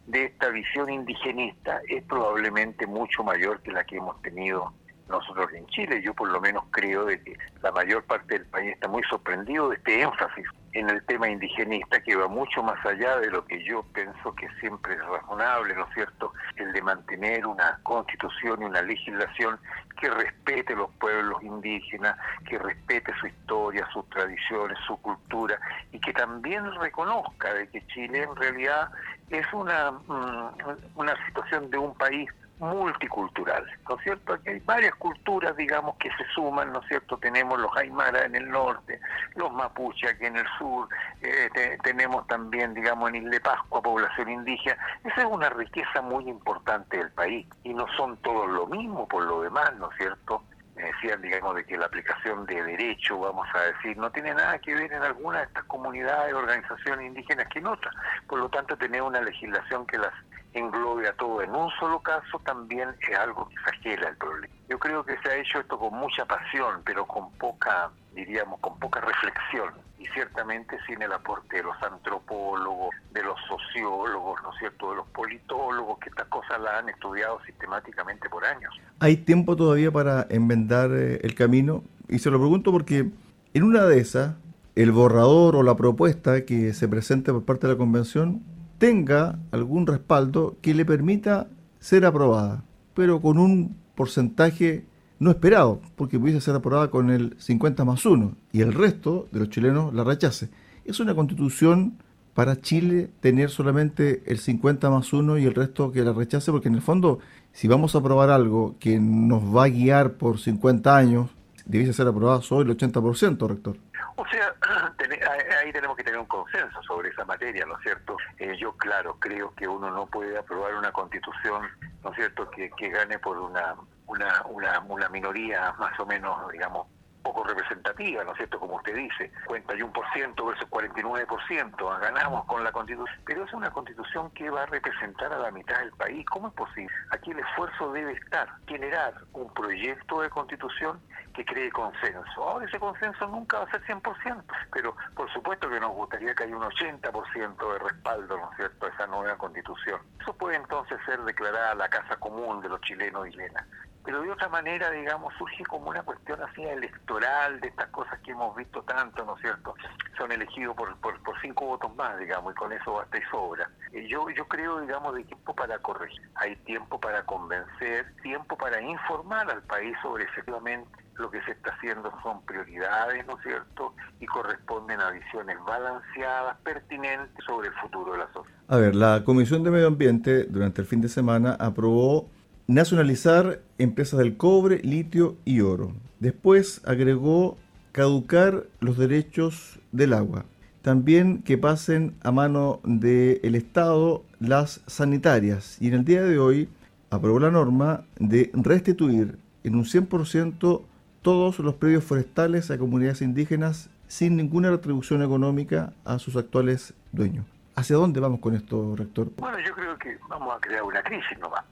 de 0.05 0.25
esta 0.25 0.49
visión 0.49 0.91
indigenista 0.91 1.81
es 1.89 2.03
probablemente 2.03 2.85
mucho 2.85 3.23
mayor 3.23 3.59
que 3.63 3.71
la 3.71 3.83
que 3.83 3.97
hemos 3.97 4.21
tenido 4.21 4.71
nosotros 5.09 5.51
en 5.53 5.65
Chile. 5.67 6.01
Yo 6.01 6.13
por 6.13 6.29
lo 6.31 6.39
menos 6.41 6.63
creo 6.71 7.05
de 7.05 7.21
que 7.21 7.37
la 7.61 7.71
mayor 7.71 8.03
parte 8.03 8.39
del 8.39 8.47
país 8.47 8.73
está 8.73 8.87
muy 8.87 9.03
sorprendido 9.03 9.69
de 9.69 9.75
este 9.75 10.01
énfasis 10.01 10.45
en 10.73 10.89
el 10.89 11.03
tema 11.05 11.29
indigenista 11.29 12.01
que 12.01 12.15
va 12.17 12.27
mucho 12.27 12.61
más 12.61 12.83
allá 12.85 13.17
de 13.19 13.31
lo 13.31 13.45
que 13.45 13.63
yo 13.63 13.83
pienso 13.93 14.35
que 14.35 14.49
siempre 14.59 14.95
es 14.95 15.05
razonable, 15.05 15.73
¿no 15.73 15.87
es 15.87 15.93
cierto?, 15.93 16.33
el 16.57 16.73
de 16.73 16.81
mantener 16.81 17.45
una 17.47 17.79
constitución 17.83 18.61
y 18.61 18.65
una 18.65 18.81
legislación 18.81 19.57
que 19.99 20.09
respete 20.09 20.75
los 20.75 20.91
pueblos 20.99 21.41
indígenas, 21.43 22.17
que 22.45 22.57
respete 22.57 23.13
su 23.21 23.27
historia, 23.27 23.87
sus 23.93 24.07
tradiciones, 24.09 24.77
su 24.85 24.97
cultura 25.01 25.57
y 25.93 25.99
que 25.99 26.11
también 26.11 26.69
reconozca 26.81 27.53
de 27.53 27.69
que 27.69 27.85
Chile 27.87 28.23
en 28.23 28.35
realidad 28.35 28.89
es 29.29 29.45
una, 29.53 29.91
mm, 29.91 30.49
una 30.95 31.25
situación 31.25 31.69
de 31.71 31.77
un 31.77 31.95
país 31.95 32.29
multicultural, 32.59 33.65
¿no 33.87 33.95
es 33.97 34.03
cierto? 34.03 34.33
Aquí 34.33 34.49
hay 34.49 34.59
varias 34.59 34.95
culturas, 34.95 35.55
digamos, 35.57 35.97
que 35.97 36.09
se 36.11 36.25
suman, 36.33 36.71
¿no 36.71 36.79
es 36.81 36.87
cierto? 36.87 37.17
Tenemos 37.17 37.59
los 37.59 37.75
Aymara 37.75 38.25
en 38.25 38.35
el 38.35 38.49
norte, 38.49 38.99
los 39.35 39.51
Mapuche 39.51 40.07
aquí 40.09 40.25
en 40.25 40.37
el 40.37 40.47
sur, 40.57 40.87
eh, 41.21 41.77
tenemos 41.83 42.25
también, 42.27 42.73
digamos, 42.73 43.09
en 43.09 43.15
Isla 43.15 43.39
Pascua 43.43 43.81
población 43.81 44.29
indígena. 44.29 44.77
Esa 45.03 45.21
es 45.21 45.27
una 45.27 45.49
riqueza 45.49 46.01
muy 46.01 46.29
importante 46.29 46.97
del 46.97 47.11
país 47.11 47.45
y 47.63 47.73
no 47.73 47.87
son 47.97 48.17
todos 48.17 48.49
lo 48.49 48.67
mismo 48.67 49.07
por 49.07 49.23
lo 49.23 49.41
demás, 49.41 49.73
¿no 49.77 49.91
es 49.91 49.97
cierto? 49.97 50.43
Me 50.75 50.83
decían, 50.83 51.21
digamos, 51.21 51.55
de 51.55 51.65
que 51.65 51.77
la 51.77 51.85
aplicación 51.85 52.45
de 52.45 52.61
derecho, 52.61 53.17
vamos 53.17 53.47
a 53.53 53.59
decir, 53.61 53.97
no 53.97 54.11
tiene 54.11 54.33
nada 54.33 54.59
que 54.59 54.75
ver 54.75 54.91
en 54.91 55.03
alguna 55.03 55.39
de 55.39 55.45
estas 55.45 55.63
comunidades, 55.65 56.33
organizaciones 56.33 57.07
indígenas 57.07 57.47
que 57.47 57.59
en 57.59 57.67
otras. 57.67 57.93
Por 58.27 58.39
lo 58.39 58.49
tanto, 58.49 58.77
tener 58.77 59.01
una 59.01 59.21
legislación 59.21 59.85
que 59.87 59.97
las 59.97 60.11
englobe 60.55 61.07
a 61.07 61.13
todo 61.13 61.41
en 61.41 61.53
un 61.53 61.69
solo 61.79 61.99
caso 61.99 62.39
también 62.45 62.89
es 63.01 63.17
algo 63.17 63.47
que 63.49 63.55
exagera 63.55 64.09
el 64.09 64.17
problema. 64.17 64.53
Yo 64.69 64.79
creo 64.79 65.03
que 65.03 65.15
se 65.21 65.29
ha 65.29 65.35
hecho 65.37 65.59
esto 65.59 65.77
con 65.77 65.93
mucha 65.93 66.25
pasión, 66.25 66.81
pero 66.85 67.05
con 67.05 67.29
poca, 67.33 67.91
diríamos, 68.13 68.59
con 68.61 68.79
poca 68.79 69.01
reflexión. 69.01 69.73
Y 69.99 70.05
ciertamente 70.07 70.77
sin 70.87 71.01
el 71.01 71.11
aporte 71.11 71.57
de 71.57 71.63
los 71.63 71.75
antropólogos, 71.83 72.95
de 73.11 73.23
los 73.23 73.37
sociólogos, 73.47 74.41
¿no 74.43 74.53
es 74.53 74.59
cierto?, 74.59 74.91
de 74.91 74.97
los 74.97 75.07
politólogos, 75.07 75.99
que 75.99 76.09
estas 76.09 76.27
cosas 76.27 76.59
las 76.61 76.75
han 76.75 76.89
estudiado 76.89 77.39
sistemáticamente 77.45 78.29
por 78.29 78.45
años. 78.45 78.73
¿Hay 78.99 79.17
tiempo 79.17 79.55
todavía 79.55 79.91
para 79.91 80.25
enmendar 80.29 80.91
eh, 80.91 81.19
el 81.23 81.35
camino? 81.35 81.83
Y 82.07 82.19
se 82.19 82.29
lo 82.29 82.39
pregunto 82.39 82.71
porque 82.71 83.09
en 83.53 83.63
una 83.63 83.85
de 83.85 83.99
esas, 83.99 84.35
el 84.75 84.91
borrador 84.91 85.55
o 85.55 85.63
la 85.63 85.75
propuesta 85.75 86.45
que 86.45 86.73
se 86.73 86.87
presente 86.87 87.31
por 87.31 87.45
parte 87.45 87.67
de 87.67 87.73
la 87.73 87.77
convención 87.77 88.43
tenga 88.77 89.39
algún 89.51 89.87
respaldo 89.87 90.57
que 90.61 90.73
le 90.73 90.85
permita 90.85 91.47
ser 91.79 92.05
aprobada, 92.05 92.63
pero 92.93 93.21
con 93.21 93.37
un 93.37 93.75
porcentaje 93.95 94.85
no 95.19 95.31
esperado, 95.31 95.81
porque 95.95 96.19
pudiese 96.19 96.41
ser 96.41 96.55
aprobada 96.55 96.89
con 96.89 97.09
el 97.09 97.35
50 97.37 97.85
más 97.85 98.05
1 98.05 98.35
y 98.51 98.61
el 98.61 98.73
resto 98.73 99.27
de 99.31 99.39
los 99.39 99.49
chilenos 99.49 99.93
la 99.93 100.03
rechace. 100.03 100.49
Es 100.83 100.99
una 100.99 101.15
constitución 101.15 101.97
para 102.33 102.59
Chile 102.59 103.09
tener 103.21 103.49
solamente 103.49 104.21
el 104.25 104.39
50 104.39 104.89
más 104.89 105.13
1 105.13 105.37
y 105.37 105.45
el 105.45 105.55
resto 105.55 105.91
que 105.91 106.03
la 106.03 106.11
rechace, 106.11 106.51
porque 106.51 106.67
en 106.67 106.75
el 106.75 106.81
fondo, 106.81 107.19
si 107.53 107.67
vamos 107.69 107.95
a 107.95 107.99
aprobar 107.99 108.29
algo 108.29 108.75
que 108.77 108.99
nos 108.99 109.55
va 109.55 109.63
a 109.63 109.69
guiar 109.69 110.13
por 110.13 110.37
50 110.37 110.97
años, 110.97 111.29
debiese 111.65 111.93
ser 111.93 112.07
aprobado 112.07 112.41
solo 112.41 112.69
el 112.69 112.77
80%, 112.77 113.47
rector. 113.47 113.77
O 114.15 114.25
sea, 114.27 114.53
ahí 115.61 115.71
tenemos 115.71 115.97
que 115.97 116.03
tener 116.03 116.19
un 116.19 116.25
consenso 116.25 116.81
sobre 116.83 117.09
esa 117.09 117.25
materia, 117.25 117.65
¿no 117.65 117.75
es 117.77 117.83
cierto? 117.83 118.17
Eh, 118.37 118.55
yo, 118.57 118.73
claro, 118.77 119.17
creo 119.19 119.53
que 119.55 119.67
uno 119.67 119.89
no 119.91 120.05
puede 120.07 120.37
aprobar 120.37 120.75
una 120.75 120.91
constitución, 120.91 121.69
¿no 122.03 122.11
es 122.11 122.15
cierto?, 122.15 122.49
que, 122.51 122.69
que 122.71 122.89
gane 122.89 123.19
por 123.19 123.37
una, 123.37 123.75
una, 124.07 124.41
una, 124.45 124.79
una 124.79 125.09
minoría 125.09 125.73
más 125.79 125.99
o 125.99 126.05
menos, 126.05 126.51
digamos, 126.51 126.87
poco 127.25 127.43
representativa, 127.43 128.23
¿no 128.23 128.31
es 128.33 128.37
cierto? 128.37 128.59
Como 128.59 128.75
usted 128.75 128.95
dice, 128.95 129.31
51% 129.47 130.45
versus 130.47 130.69
49%, 130.69 131.99
ganamos 131.99 132.45
con 132.45 132.63
la 132.63 132.71
constitución, 132.71 133.19
pero 133.25 133.43
es 133.43 133.53
una 133.53 133.71
constitución 133.71 134.29
que 134.31 134.51
va 134.51 134.61
a 134.61 134.65
representar 134.67 135.33
a 135.33 135.39
la 135.39 135.49
mitad 135.49 135.79
del 135.79 135.91
país. 135.93 136.23
¿Cómo 136.27 136.49
es 136.49 136.53
posible? 136.53 136.93
Aquí 137.09 137.31
el 137.31 137.39
esfuerzo 137.39 137.91
debe 137.91 138.13
estar, 138.13 138.47
generar 138.67 139.15
un 139.33 139.51
proyecto 139.55 140.21
de 140.21 140.29
constitución 140.29 141.01
que 141.33 141.43
cree 141.43 141.71
consenso. 141.71 142.43
Ahora 142.43 142.67
ese 142.67 142.79
consenso 142.79 143.27
nunca 143.27 143.57
va 143.57 143.63
a 143.65 143.71
ser 143.71 143.83
100%, 143.85 144.43
pero 144.71 144.95
por 145.15 145.31
supuesto 145.33 145.67
que 145.67 145.79
nos 145.79 145.93
gustaría 145.93 146.35
que 146.35 146.43
haya 146.43 146.55
un 146.55 146.61
80% 146.61 147.73
de 147.73 147.79
respaldo, 147.79 148.37
¿no 148.37 148.51
es 148.51 148.57
cierto?, 148.57 148.85
a 148.85 148.89
esa 148.89 149.07
nueva 149.07 149.35
constitución. 149.35 149.99
Eso 150.21 150.31
puede 150.33 150.57
entonces 150.57 150.99
ser 151.07 151.19
declarada 151.23 151.73
la 151.73 151.89
casa 151.89 152.17
común 152.17 152.61
de 152.61 152.69
los 152.69 152.79
chilenos 152.81 153.27
y 153.27 153.31
chilenas 153.31 153.65
pero 154.05 154.21
de 154.21 154.31
otra 154.31 154.47
manera, 154.49 154.91
digamos, 154.91 155.33
surge 155.37 155.63
como 155.65 155.89
una 155.89 156.03
cuestión 156.03 156.39
así 156.43 156.61
electoral 156.63 157.59
de 157.59 157.69
estas 157.69 157.87
cosas 157.87 158.19
que 158.19 158.31
hemos 158.31 158.55
visto 158.55 158.83
tanto, 158.83 159.25
¿no 159.25 159.35
es 159.35 159.41
cierto? 159.41 159.73
Son 160.17 160.31
elegidos 160.31 160.75
por, 160.75 160.95
por, 160.97 161.15
cinco 161.41 161.65
votos 161.65 161.93
más, 161.95 162.17
digamos, 162.19 162.53
y 162.53 162.55
con 162.55 162.71
eso 162.71 162.93
basta 162.93 163.17
y 163.17 163.21
sobra. 163.31 163.69
Eh, 163.91 164.07
yo, 164.07 164.29
yo 164.29 164.47
creo, 164.47 164.79
digamos, 164.79 165.15
de 165.15 165.23
tiempo 165.23 165.55
para 165.55 165.79
corregir, 165.79 166.21
hay 166.35 166.55
tiempo 166.57 166.99
para 166.99 167.25
convencer, 167.25 168.15
tiempo 168.21 168.55
para 168.55 168.79
informar 168.79 169.49
al 169.49 169.63
país 169.63 169.95
sobre 170.01 170.23
efectivamente 170.23 170.89
lo 171.17 171.31
que 171.31 171.41
se 171.43 171.51
está 171.51 171.71
haciendo 171.71 172.11
son 172.21 172.41
prioridades, 172.45 173.25
¿no 173.25 173.37
es 173.37 173.43
cierto? 173.43 173.93
Y 174.19 174.25
corresponden 174.25 174.99
a 174.99 175.11
visiones 175.11 175.57
balanceadas, 175.65 176.57
pertinentes 176.63 177.43
sobre 177.45 177.69
el 177.69 177.73
futuro 177.75 178.11
de 178.13 178.17
la 178.19 178.27
sociedad. 178.33 178.59
A 178.67 178.77
ver, 178.77 178.95
la 178.95 179.23
Comisión 179.23 179.63
de 179.63 179.71
Medio 179.71 179.87
Ambiente 179.87 180.43
durante 180.43 180.81
el 180.81 180.87
fin 180.87 181.01
de 181.01 181.09
semana 181.09 181.55
aprobó 181.59 182.29
nacionalizar 182.67 183.61
empresas 183.77 184.19
del 184.19 184.37
cobre, 184.37 184.79
litio 184.83 185.37
y 185.45 185.61
oro. 185.61 185.93
Después 186.19 186.81
agregó 186.85 187.57
caducar 187.91 188.63
los 188.79 188.97
derechos 188.97 189.79
del 189.91 190.13
agua. 190.13 190.45
También 190.81 191.41
que 191.43 191.57
pasen 191.57 192.15
a 192.23 192.31
mano 192.31 192.79
del 192.83 193.55
Estado 193.55 194.23
las 194.39 194.81
sanitarias. 194.87 195.81
Y 195.81 195.87
en 195.87 195.95
el 195.95 196.05
día 196.05 196.23
de 196.23 196.37
hoy 196.37 196.69
aprobó 197.09 197.39
la 197.39 197.51
norma 197.51 198.03
de 198.19 198.51
restituir 198.53 199.37
en 199.63 199.75
un 199.75 199.85
100% 199.85 200.81
todos 201.21 201.59
los 201.59 201.75
predios 201.75 202.03
forestales 202.03 202.69
a 202.69 202.77
comunidades 202.77 203.21
indígenas 203.21 203.89
sin 204.07 204.35
ninguna 204.35 204.69
retribución 204.69 205.23
económica 205.23 205.93
a 206.03 206.19
sus 206.19 206.35
actuales 206.35 206.93
dueños. 207.11 207.45
¿Hacia 207.75 207.95
dónde 207.95 208.19
vamos 208.19 208.39
con 208.39 208.55
esto, 208.55 208.95
rector? 208.95 209.31
Bueno, 209.37 209.57
yo 209.59 209.73
creo 209.73 209.97
que 209.97 210.17
vamos 210.29 210.55
a 210.55 210.59
crear 210.59 210.83
una 210.83 211.01
crisis 211.01 211.37
nomás 211.39 211.65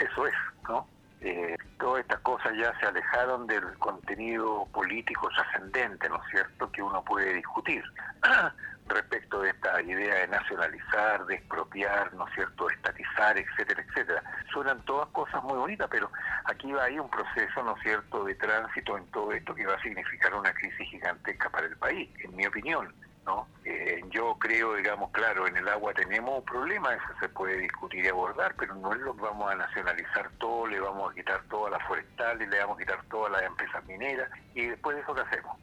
eso 0.00 0.26
es, 0.26 0.34
¿no? 0.68 0.86
Eh, 1.20 1.56
todas 1.78 2.00
estas 2.00 2.20
cosas 2.20 2.52
ya 2.56 2.72
se 2.80 2.86
alejaron 2.86 3.46
del 3.46 3.62
contenido 3.78 4.66
político 4.72 5.28
trascendente, 5.28 6.08
¿no 6.08 6.16
es 6.16 6.30
cierto?, 6.30 6.70
que 6.72 6.82
uno 6.82 7.04
puede 7.04 7.34
discutir 7.34 7.84
respecto 8.88 9.42
de 9.42 9.50
esta 9.50 9.82
idea 9.82 10.14
de 10.14 10.28
nacionalizar, 10.28 11.26
de 11.26 11.34
expropiar, 11.34 12.12
¿no 12.14 12.26
es 12.26 12.34
cierto?, 12.34 12.70
estatizar, 12.70 13.36
etcétera, 13.36 13.82
etcétera. 13.82 14.22
Suenan 14.50 14.82
todas 14.86 15.08
cosas 15.08 15.42
muy 15.44 15.58
bonitas, 15.58 15.88
pero 15.90 16.10
aquí 16.44 16.72
va 16.72 16.84
ahí 16.84 16.98
un 16.98 17.10
proceso, 17.10 17.62
¿no 17.62 17.76
es 17.76 17.82
cierto?, 17.82 18.24
de 18.24 18.34
tránsito 18.36 18.96
en 18.96 19.06
todo 19.10 19.32
esto 19.32 19.54
que 19.54 19.66
va 19.66 19.74
a 19.74 19.82
significar 19.82 20.34
una 20.34 20.54
crisis 20.54 20.88
gigantesca 20.88 21.50
para 21.50 21.66
el 21.66 21.76
país, 21.76 22.08
en 22.24 22.34
mi 22.34 22.46
opinión. 22.46 22.94
¿no? 23.26 23.46
Eh, 23.64 23.79
yo 24.10 24.36
creo, 24.38 24.74
digamos, 24.74 25.10
claro, 25.12 25.46
en 25.46 25.56
el 25.56 25.68
agua 25.68 25.94
tenemos 25.94 26.38
un 26.38 26.44
problema, 26.44 26.92
eso 26.92 27.04
se 27.20 27.28
puede 27.28 27.58
discutir 27.58 28.04
y 28.04 28.08
abordar, 28.08 28.54
pero 28.58 28.74
no 28.74 28.92
es 28.92 29.00
lo 29.00 29.14
que 29.14 29.22
vamos 29.22 29.50
a 29.50 29.54
nacionalizar 29.54 30.30
todo, 30.38 30.66
le 30.66 30.80
vamos 30.80 31.10
a 31.10 31.14
quitar 31.14 31.42
todas 31.48 31.72
las 31.72 31.82
forestales, 31.86 32.48
le 32.48 32.58
vamos 32.58 32.76
a 32.76 32.80
quitar 32.80 33.02
todas 33.10 33.32
las 33.32 33.42
empresas 33.42 33.84
mineras, 33.86 34.30
y 34.54 34.66
después 34.66 34.96
de 34.96 35.02
eso, 35.02 35.14
¿qué 35.14 35.20
hacemos? 35.22 35.56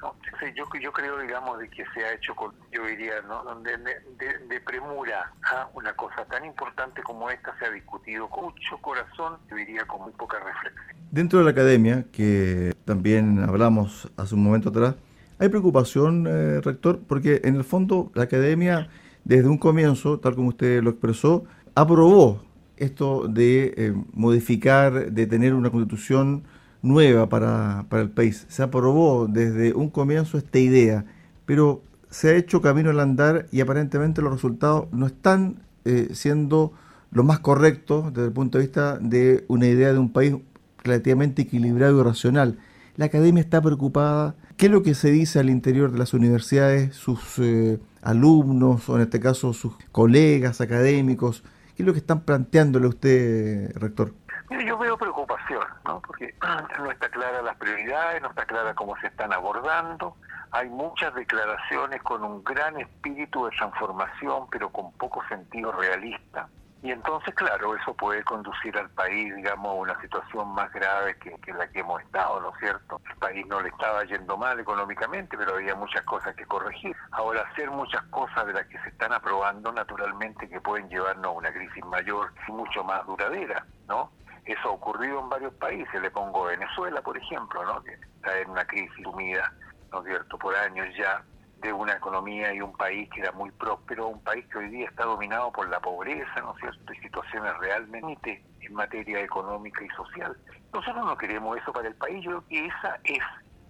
¿No? 0.00 0.16
yo, 0.54 0.66
yo 0.80 0.92
creo, 0.92 1.18
digamos, 1.18 1.58
de 1.60 1.68
que 1.68 1.84
se 1.94 2.04
ha 2.04 2.14
hecho 2.14 2.34
con, 2.34 2.52
yo 2.72 2.84
diría, 2.86 3.20
¿no? 3.22 3.44
de, 3.60 3.76
de, 3.76 4.60
premura 4.60 5.30
a 5.44 5.68
una 5.74 5.92
cosa 5.94 6.24
tan 6.24 6.44
importante 6.44 7.02
como 7.02 7.30
esta 7.30 7.56
se 7.58 7.66
ha 7.66 7.70
discutido 7.70 8.28
con 8.28 8.44
mucho 8.46 8.78
corazón, 8.78 9.38
yo 9.48 9.56
diría 9.56 9.84
con 9.86 10.02
muy 10.02 10.12
poca 10.12 10.40
reflexión. 10.40 10.96
Dentro 11.10 11.38
de 11.38 11.44
la 11.44 11.50
academia, 11.52 12.04
que 12.10 12.74
también 12.84 13.44
hablamos 13.44 14.10
hace 14.16 14.34
un 14.34 14.42
momento 14.42 14.70
atrás, 14.70 14.96
hay 15.42 15.48
preocupación, 15.48 16.26
eh, 16.28 16.60
rector, 16.60 17.00
porque 17.04 17.40
en 17.42 17.56
el 17.56 17.64
fondo 17.64 18.12
la 18.14 18.22
academia, 18.22 18.88
desde 19.24 19.48
un 19.48 19.58
comienzo, 19.58 20.20
tal 20.20 20.36
como 20.36 20.50
usted 20.50 20.80
lo 20.84 20.90
expresó, 20.90 21.44
aprobó 21.74 22.44
esto 22.76 23.26
de 23.26 23.74
eh, 23.76 23.94
modificar, 24.12 25.10
de 25.10 25.26
tener 25.26 25.54
una 25.54 25.70
constitución 25.70 26.44
nueva 26.80 27.28
para, 27.28 27.84
el 27.90 28.10
país. 28.10 28.46
Se 28.50 28.62
aprobó 28.62 29.26
desde 29.26 29.74
un 29.74 29.90
comienzo 29.90 30.38
esta 30.38 30.60
idea, 30.60 31.06
pero 31.44 31.82
se 32.08 32.28
ha 32.28 32.36
hecho 32.36 32.62
camino 32.62 32.90
al 32.90 33.00
andar 33.00 33.46
y 33.50 33.62
aparentemente 33.62 34.22
los 34.22 34.32
resultados 34.32 34.86
no 34.92 35.06
están 35.06 35.56
eh, 35.84 36.10
siendo 36.12 36.72
lo 37.10 37.24
más 37.24 37.40
correctos 37.40 38.14
desde 38.14 38.26
el 38.26 38.32
punto 38.32 38.58
de 38.58 38.64
vista 38.64 38.96
de 39.00 39.44
una 39.48 39.66
idea 39.66 39.92
de 39.92 39.98
un 39.98 40.12
país 40.12 40.36
relativamente 40.84 41.42
equilibrado 41.42 42.00
y 42.00 42.04
racional. 42.04 42.58
La 42.96 43.06
academia 43.06 43.40
está 43.40 43.60
preocupada 43.60 44.34
¿Qué 44.62 44.66
es 44.66 44.72
lo 44.72 44.84
que 44.84 44.94
se 44.94 45.10
dice 45.10 45.40
al 45.40 45.50
interior 45.50 45.90
de 45.90 45.98
las 45.98 46.14
universidades, 46.14 46.94
sus 46.94 47.38
eh, 47.40 47.80
alumnos 48.00 48.88
o 48.88 48.94
en 48.94 49.02
este 49.02 49.18
caso 49.18 49.52
sus 49.52 49.76
colegas 49.90 50.60
académicos? 50.60 51.42
¿Qué 51.74 51.82
es 51.82 51.86
lo 51.86 51.92
que 51.92 51.98
están 51.98 52.20
planteándole 52.20 52.86
a 52.86 52.90
usted, 52.90 53.76
rector? 53.76 54.12
Mire, 54.50 54.64
yo 54.66 54.78
veo 54.78 54.96
preocupación, 54.96 55.64
¿no? 55.84 56.00
Porque 56.02 56.34
no 56.78 56.92
está 56.92 57.08
clara 57.08 57.42
las 57.42 57.56
prioridades, 57.56 58.22
no 58.22 58.28
está 58.28 58.44
clara 58.44 58.72
cómo 58.74 58.96
se 59.00 59.08
están 59.08 59.32
abordando. 59.32 60.16
Hay 60.52 60.68
muchas 60.68 61.12
declaraciones 61.14 62.00
con 62.02 62.22
un 62.22 62.44
gran 62.44 62.78
espíritu 62.78 63.46
de 63.46 63.50
transformación, 63.56 64.46
pero 64.48 64.68
con 64.68 64.92
poco 64.92 65.22
sentido 65.28 65.72
realista. 65.72 66.48
Y 66.82 66.90
entonces, 66.90 67.32
claro, 67.36 67.76
eso 67.76 67.94
puede 67.94 68.24
conducir 68.24 68.76
al 68.76 68.90
país, 68.90 69.32
digamos, 69.36 69.70
a 69.70 69.74
una 69.74 70.00
situación 70.00 70.48
más 70.52 70.72
grave 70.72 71.16
que, 71.18 71.52
la 71.52 71.68
que 71.68 71.78
hemos 71.78 72.02
estado, 72.02 72.40
¿no 72.40 72.50
es 72.50 72.58
cierto? 72.58 73.00
El 73.08 73.16
país 73.18 73.46
no 73.46 73.60
le 73.60 73.68
estaba 73.68 74.02
yendo 74.02 74.36
mal 74.36 74.58
económicamente, 74.58 75.38
pero 75.38 75.54
había 75.54 75.76
muchas 75.76 76.02
cosas 76.02 76.34
que 76.34 76.44
corregir. 76.44 76.96
Ahora, 77.12 77.42
hacer 77.42 77.70
muchas 77.70 78.02
cosas 78.06 78.46
de 78.48 78.54
las 78.54 78.66
que 78.66 78.80
se 78.80 78.88
están 78.88 79.12
aprobando, 79.12 79.70
naturalmente, 79.70 80.48
que 80.48 80.60
pueden 80.60 80.88
llevarnos 80.88 81.26
a 81.26 81.30
una 81.30 81.52
crisis 81.52 81.84
mayor 81.84 82.32
y 82.48 82.52
mucho 82.52 82.82
más 82.82 83.06
duradera, 83.06 83.64
¿no? 83.86 84.10
Eso 84.44 84.68
ha 84.68 84.72
ocurrido 84.72 85.20
en 85.20 85.28
varios 85.28 85.54
países, 85.54 86.02
le 86.02 86.10
pongo 86.10 86.46
Venezuela, 86.46 87.00
por 87.00 87.16
ejemplo, 87.16 87.64
¿no? 87.64 87.80
Que 87.84 87.92
está 87.92 88.40
en 88.40 88.50
una 88.50 88.64
crisis 88.64 89.04
sumida, 89.04 89.52
¿no 89.92 90.00
es 90.00 90.06
cierto?, 90.06 90.36
por 90.36 90.56
años 90.56 90.88
ya 90.98 91.22
de 91.62 91.72
una 91.72 91.92
economía 91.92 92.52
y 92.52 92.60
un 92.60 92.72
país 92.76 93.08
que 93.10 93.20
era 93.20 93.32
muy 93.32 93.50
próspero, 93.52 94.08
un 94.08 94.22
país 94.22 94.44
que 94.48 94.58
hoy 94.58 94.68
día 94.68 94.86
está 94.88 95.04
dominado 95.04 95.52
por 95.52 95.68
la 95.68 95.80
pobreza, 95.80 96.40
¿no 96.40 96.52
es 96.54 96.60
cierto?, 96.60 96.92
y 96.92 96.96
situaciones 96.98 97.56
realmente 97.58 98.42
en 98.60 98.74
materia 98.74 99.20
económica 99.20 99.84
y 99.84 99.88
social. 99.90 100.36
Nosotros 100.72 101.06
no 101.06 101.16
queremos 101.16 101.56
eso 101.58 101.72
para 101.72 101.88
el 101.88 101.94
país, 101.94 102.24
yo 102.24 102.30
creo 102.30 102.48
que 102.48 102.66
esa 102.66 102.98
es 103.04 103.22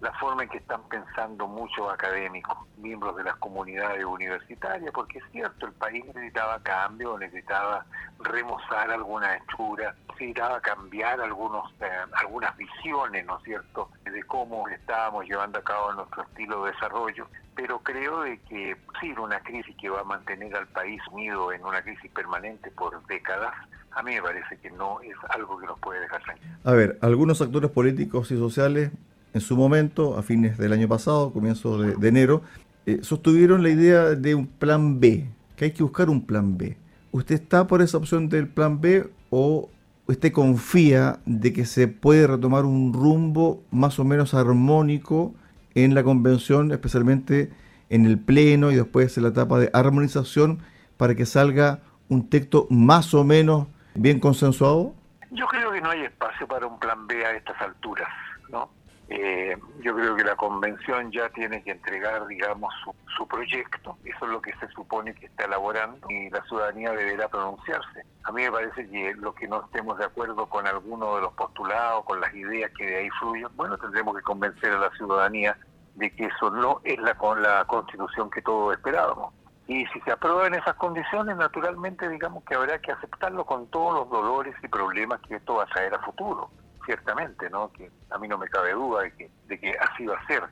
la 0.03 0.11
forma 0.19 0.43
en 0.43 0.49
que 0.49 0.57
están 0.57 0.81
pensando 0.89 1.47
muchos 1.47 1.91
académicos, 1.91 2.57
miembros 2.77 3.15
de 3.15 3.23
las 3.23 3.37
comunidades 3.37 4.03
universitarias, 4.03 4.91
porque 4.93 5.19
es 5.19 5.23
cierto, 5.31 5.65
el 5.65 5.71
país 5.71 6.03
necesitaba 6.07 6.59
cambio, 6.61 7.17
necesitaba 7.17 7.85
remozar 8.19 8.91
alguna 8.91 9.37
hechura, 9.37 9.95
necesitaba 10.09 10.59
cambiar 10.59 11.21
algunos, 11.21 11.71
eh, 11.79 11.89
algunas 12.19 12.55
visiones, 12.57 13.25
¿no 13.25 13.37
es 13.37 13.43
cierto?, 13.45 13.89
de 14.03 14.23
cómo 14.23 14.67
estábamos 14.67 15.23
llevando 15.25 15.59
a 15.59 15.63
cabo 15.63 15.93
nuestro 15.93 16.23
estilo 16.23 16.65
de 16.65 16.73
desarrollo, 16.73 17.29
pero 17.55 17.79
creo 17.79 18.23
de 18.23 18.37
que 18.39 18.75
sí, 18.99 19.13
una 19.17 19.39
crisis 19.39 19.73
que 19.77 19.89
va 19.89 20.01
a 20.01 20.03
mantener 20.03 20.53
al 20.53 20.67
país 20.67 21.01
unido 21.13 21.53
en 21.53 21.63
una 21.63 21.81
crisis 21.81 22.11
permanente 22.11 22.71
por 22.71 23.01
décadas, 23.07 23.53
a 23.91 24.03
mí 24.03 24.15
me 24.15 24.21
parece 24.21 24.57
que 24.57 24.69
no 24.71 24.99
es 24.99 25.15
algo 25.29 25.57
que 25.59 25.65
nos 25.65 25.79
puede 25.79 26.01
dejar 26.01 26.21
tranquilos. 26.23 26.57
A 26.65 26.73
ver, 26.73 26.97
algunos 27.01 27.41
actores 27.41 27.71
políticos 27.71 28.31
y 28.31 28.37
sociales 28.37 28.91
en 29.33 29.41
su 29.41 29.57
momento, 29.57 30.17
a 30.17 30.23
fines 30.23 30.57
del 30.57 30.73
año 30.73 30.87
pasado, 30.87 31.33
comienzo 31.33 31.77
de, 31.79 32.07
enero, 32.07 32.43
eh, 32.85 32.99
sostuvieron 33.01 33.63
la 33.63 33.69
idea 33.69 34.09
de 34.11 34.35
un 34.35 34.45
plan 34.45 34.99
B, 34.99 35.27
que 35.55 35.65
hay 35.65 35.71
que 35.71 35.83
buscar 35.83 36.09
un 36.09 36.25
plan 36.25 36.57
B. 36.57 36.77
¿Usted 37.11 37.35
está 37.35 37.65
por 37.67 37.81
esa 37.81 37.97
opción 37.97 38.29
del 38.29 38.47
plan 38.47 38.79
B 38.79 39.09
o 39.29 39.69
usted 40.05 40.31
confía 40.31 41.19
de 41.25 41.51
que 41.51 41.65
se 41.65 41.87
puede 41.87 42.27
retomar 42.27 42.65
un 42.65 42.93
rumbo 42.93 43.63
más 43.71 43.99
o 43.99 44.03
menos 44.03 44.33
armónico 44.33 45.33
en 45.73 45.95
la 45.95 46.03
convención, 46.03 46.71
especialmente 46.71 47.51
en 47.89 48.05
el 48.05 48.19
pleno 48.19 48.71
y 48.71 48.75
después 48.75 49.17
en 49.17 49.23
la 49.23 49.29
etapa 49.29 49.59
de 49.59 49.69
armonización, 49.73 50.59
para 50.97 51.15
que 51.15 51.25
salga 51.25 51.79
un 52.09 52.29
texto 52.29 52.67
más 52.69 53.13
o 53.13 53.23
menos 53.23 53.67
bien 53.95 54.19
consensuado? 54.19 54.93
Yo 55.31 55.47
creo 55.47 55.71
que 55.71 55.81
no 55.81 55.89
hay 55.89 56.01
espacio 56.01 56.47
para 56.47 56.67
un 56.67 56.77
plan 56.79 57.07
B 57.07 57.25
a 57.25 57.35
estas 57.35 57.59
alturas, 57.61 58.09
¿no? 58.51 58.69
Eh, 59.09 59.57
yo 59.81 59.95
creo 59.95 60.15
que 60.15 60.23
la 60.23 60.35
convención 60.35 61.11
ya 61.11 61.29
tiene 61.29 61.61
que 61.61 61.71
entregar, 61.71 62.25
digamos, 62.27 62.73
su, 62.83 62.95
su, 63.17 63.27
proyecto. 63.27 63.97
Eso 64.05 64.25
es 64.25 64.31
lo 64.31 64.41
que 64.41 64.55
se 64.57 64.67
supone 64.69 65.13
que 65.13 65.25
está 65.25 65.45
elaborando 65.45 66.07
y 66.09 66.29
la 66.29 66.41
ciudadanía 66.45 66.91
deberá 66.91 67.27
pronunciarse. 67.27 68.05
A 68.23 68.31
mí 68.31 68.43
me 68.43 68.51
parece 68.51 68.89
que 68.89 69.13
lo 69.15 69.35
que 69.35 69.47
no 69.47 69.65
estemos 69.65 69.97
de 69.97 70.05
acuerdo 70.05 70.45
con 70.47 70.65
alguno 70.67 71.15
de 71.15 71.21
los 71.21 71.33
postulados, 71.33 72.05
con 72.05 72.21
las 72.21 72.33
ideas 72.33 72.71
que 72.77 72.85
de 72.85 72.97
ahí 72.97 73.09
fluyen, 73.19 73.49
bueno, 73.55 73.77
tendremos 73.77 74.15
que 74.15 74.23
convencer 74.23 74.71
a 74.71 74.79
la 74.79 74.89
ciudadanía 74.91 75.57
de 75.95 76.09
que 76.15 76.25
eso 76.25 76.49
no 76.49 76.79
es 76.83 76.97
la, 76.99 77.15
con 77.15 77.41
la 77.41 77.65
constitución 77.65 78.31
que 78.31 78.41
todos 78.41 78.73
esperábamos. 78.73 79.33
Y 79.67 79.85
si 79.87 79.99
se 80.01 80.11
aprueba 80.11 80.47
en 80.47 80.55
esas 80.55 80.75
condiciones, 80.75 81.37
naturalmente 81.37 82.09
digamos 82.09 82.43
que 82.45 82.55
habrá 82.55 82.79
que 82.79 82.91
aceptarlo 82.91 83.45
con 83.45 83.67
todos 83.67 83.93
los 83.93 84.09
dolores 84.09 84.55
y 84.63 84.67
problemas 84.67 85.21
que 85.21 85.35
esto 85.35 85.55
va 85.55 85.63
a 85.63 85.67
traer 85.67 85.93
a 85.93 85.99
futuro 85.99 86.49
ciertamente, 86.85 87.49
¿no? 87.49 87.71
Que 87.71 87.89
a 88.09 88.17
mí 88.17 88.27
no 88.27 88.37
me 88.37 88.47
cabe 88.47 88.73
duda 88.73 89.03
de 89.03 89.11
que, 89.13 89.31
de 89.47 89.59
que 89.59 89.71
así 89.79 90.05
va 90.05 90.17
a 90.17 90.27
ser. 90.27 90.43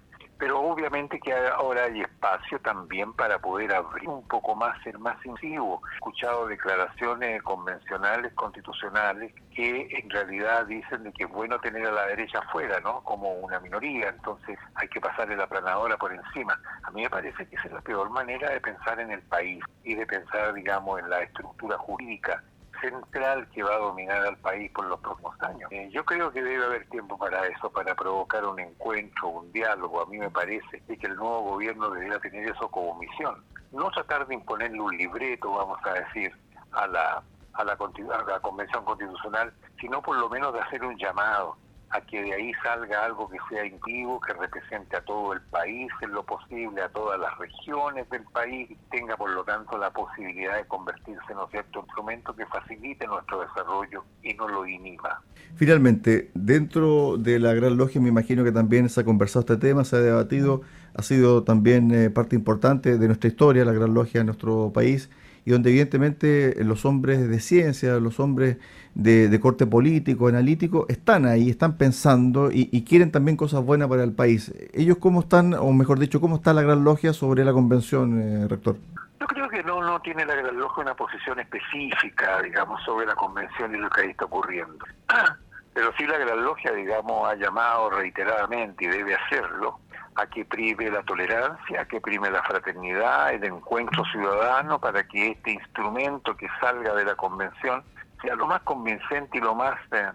Pero 0.42 0.60
obviamente 0.60 1.20
que 1.20 1.32
ahora 1.32 1.84
hay 1.84 2.02
espacio 2.02 2.58
también 2.62 3.14
para 3.14 3.38
poder 3.38 3.72
abrir 3.76 4.10
un 4.10 4.28
poco 4.28 4.56
más, 4.56 4.76
ser 4.82 4.98
más 4.98 5.24
incisivo. 5.24 5.84
He 5.92 5.96
escuchado 5.98 6.48
declaraciones 6.48 7.44
convencionales, 7.44 8.34
constitucionales, 8.34 9.32
que 9.54 9.88
en 9.92 10.10
realidad 10.10 10.66
dicen 10.66 11.04
de 11.04 11.14
que 11.14 11.26
es 11.26 11.30
bueno 11.30 11.60
tener 11.60 11.86
a 11.86 11.92
la 11.92 12.08
derecha 12.08 12.40
afuera, 12.40 12.80
¿no? 12.80 13.04
Como 13.04 13.32
una 13.34 13.60
minoría, 13.60 14.10
entonces 14.10 14.58
hay 14.74 14.88
que 14.88 15.00
pasarle 15.00 15.36
la 15.36 15.46
planadora 15.46 15.96
por 15.98 16.12
encima. 16.12 16.60
A 16.82 16.90
mí 16.90 17.04
me 17.04 17.10
parece 17.12 17.48
que 17.48 17.56
esa 17.56 17.68
es 17.68 17.74
la 17.74 17.82
peor 17.82 18.10
manera 18.10 18.50
de 18.50 18.60
pensar 18.62 19.00
en 19.00 19.12
el 19.12 19.22
país 19.22 19.64
y 19.84 19.94
de 19.94 20.08
pensar, 20.08 20.56
digamos, 20.56 21.00
en 21.02 21.10
la 21.12 21.20
estructura 21.20 21.78
jurídica 21.78 22.44
central 22.82 23.48
que 23.54 23.64
va 23.64 23.76
a 23.76 23.80
dominar 23.80 24.26
al 24.26 24.38
país 24.38 24.72
por 24.72 24.86
los 24.86 25.00
próximos 25.00 25.42
años. 25.42 25.72
Eh, 25.72 25.90
yo 25.92 26.04
creo 26.04 26.32
que 26.32 26.42
debe 26.42 26.66
haber 26.66 26.88
tiempo 26.90 27.18
para 27.18 27.48
eso, 27.48 27.70
para 27.72 27.96
provocar 27.96 28.46
un 28.46 28.60
encuentro, 28.60 29.30
un 29.30 29.52
diálogo. 29.52 30.02
A 30.02 30.06
mí 30.08 30.18
me 30.18 30.30
parece 30.30 30.82
que 30.86 31.08
el 31.08 31.16
nuevo 31.16 31.42
gobierno 31.44 31.90
debería 31.92 32.20
tener 32.20 32.50
eso 32.50 32.68
como 32.70 33.00
misión. 33.00 33.44
No 33.72 33.90
tratar 33.92 34.28
de 34.28 34.36
imponerle 34.36 34.82
un 34.82 34.98
libreto, 34.98 35.54
vamos 35.54 35.80
a 35.86 35.94
decir, 35.94 36.34
a 36.72 36.88
la, 36.88 37.24
a 37.54 37.64
la, 37.64 37.74
a 37.74 38.24
la 38.24 38.40
Convención 38.40 38.84
Constitucional, 38.84 39.54
sino 39.80 40.02
por 40.02 40.18
lo 40.18 40.30
menos 40.30 40.54
de 40.54 40.60
hacer 40.60 40.84
un 40.84 40.98
llamado 40.98 41.56
a 41.92 42.02
que 42.02 42.22
de 42.22 42.34
ahí 42.34 42.52
salga 42.64 43.06
algo 43.06 43.30
que 43.30 43.38
sea 43.50 43.66
inclusivo, 43.66 44.20
que 44.22 44.34
represente 44.34 44.96
a 44.96 45.02
todo 45.02 45.34
el 45.34 45.42
país 45.42 45.90
en 46.02 46.12
lo 46.12 46.24
posible, 46.26 46.82
a 46.82 46.90
todas 46.90 47.20
las 47.20 47.38
regiones 47.38 48.10
del 48.10 48.24
país, 48.34 48.72
y 48.72 48.78
tenga 48.90 49.18
por 49.18 49.30
lo 49.30 49.44
tanto 49.44 49.78
la 49.78 49.92
posibilidad 49.92 50.56
de 50.56 50.66
convertirse 50.66 51.32
en 51.32 51.38
un 51.38 51.50
cierto 51.50 51.80
instrumento 51.80 52.36
que 52.36 52.46
facilite 52.46 53.06
nuestro 53.08 53.42
desarrollo 53.42 54.04
y 54.24 54.34
no 54.34 54.48
lo 54.48 54.66
inhiba. 54.66 55.22
Finalmente, 55.56 56.32
dentro 56.34 57.18
de 57.18 57.40
la 57.40 57.54
Gran 57.54 57.78
Logia 57.78 58.00
me 58.00 58.10
imagino 58.10 58.44
que 58.44 58.52
también 58.52 58.90
se 58.90 59.02
ha 59.02 59.04
conversado 59.04 59.42
este 59.42 59.58
tema, 59.58 59.84
se 59.84 59.98
ha 59.98 60.00
debatido, 60.00 60.62
ha 60.96 61.02
sido 61.02 61.44
también 61.44 61.92
eh, 61.92 62.10
parte 62.10 62.36
importante 62.36 62.98
de 62.98 63.08
nuestra 63.08 63.28
historia, 63.28 63.66
la 63.66 63.74
Gran 63.74 63.94
Logia 63.94 64.22
en 64.22 64.28
nuestro 64.28 64.72
país 64.74 65.10
y 65.46 65.52
donde 65.52 65.70
evidentemente 65.70 66.56
los 66.64 66.86
hombres 66.86 67.28
de 67.28 67.40
ciencia, 67.40 68.00
los 68.00 68.20
hombres 68.20 68.58
de, 68.94 69.40
corte 69.40 69.66
político, 69.66 70.28
analítico, 70.28 70.86
están 70.90 71.26
ahí, 71.26 71.50
están 71.50 71.78
pensando 71.78 72.50
y, 72.52 72.84
quieren 72.84 73.12
también 73.12 73.38
cosas 73.38 73.64
buenas 73.64 73.88
para 73.88 74.04
el 74.04 74.14
país. 74.14 74.54
¿Ellos 74.74 74.98
cómo 75.00 75.22
están, 75.22 75.54
o 75.54 75.72
mejor 75.72 76.00
dicho, 76.00 76.20
cómo 76.22 76.36
está 76.36 76.54
la 76.54 76.62
Gran 76.62 76.84
Logia 76.84 77.14
sobre 77.14 77.44
la 77.44 77.54
convención, 77.54 78.22
eh, 78.22 78.48
rector? 78.48 78.78
Yo 79.20 79.28
creo 79.28 79.50
que 79.50 79.64
no, 79.64 79.82
no 79.82 80.00
tiene 80.02 80.26
la 80.26 80.36
Gran 80.36 80.58
Logia 80.58 80.84
una 80.84 80.96
posición 80.96 81.40
específica, 81.40 82.42
digamos, 82.42 82.84
sobre 82.84 83.06
la 83.06 83.16
convención 83.16 83.74
y 83.74 83.78
lo 83.78 83.90
que 83.90 84.02
ahí 84.02 84.10
está 84.10 84.26
ocurriendo. 84.26 84.86
Pero 85.74 85.94
sí 85.98 86.06
la 86.06 86.18
Gran 86.18 86.44
Logia, 86.44 86.74
digamos, 86.74 87.30
ha 87.30 87.36
llamado 87.36 87.90
reiteradamente 87.92 88.86
y 88.86 88.88
debe 88.90 89.16
hacerlo 89.16 89.80
a 90.16 90.28
que 90.28 90.46
prime 90.46 90.90
la 90.90 91.04
tolerancia, 91.04 91.82
a 91.82 91.86
que 91.86 92.02
prime 92.02 92.30
la 92.30 92.44
fraternidad, 92.44 93.34
el 93.34 93.44
encuentro 93.44 94.04
ciudadano, 94.06 94.80
para 94.80 95.04
que 95.08 95.32
este 95.32 95.52
instrumento 95.52 96.36
que 96.36 96.48
salga 96.60 96.94
de 96.96 97.06
la 97.06 97.16
convención 97.16 97.84
sea 98.22 98.36
lo 98.36 98.48
más 98.48 98.62
convincente 98.62 99.38
y 99.38 99.42
lo 99.42 99.56
más 99.56 99.76
eh, 99.92 100.12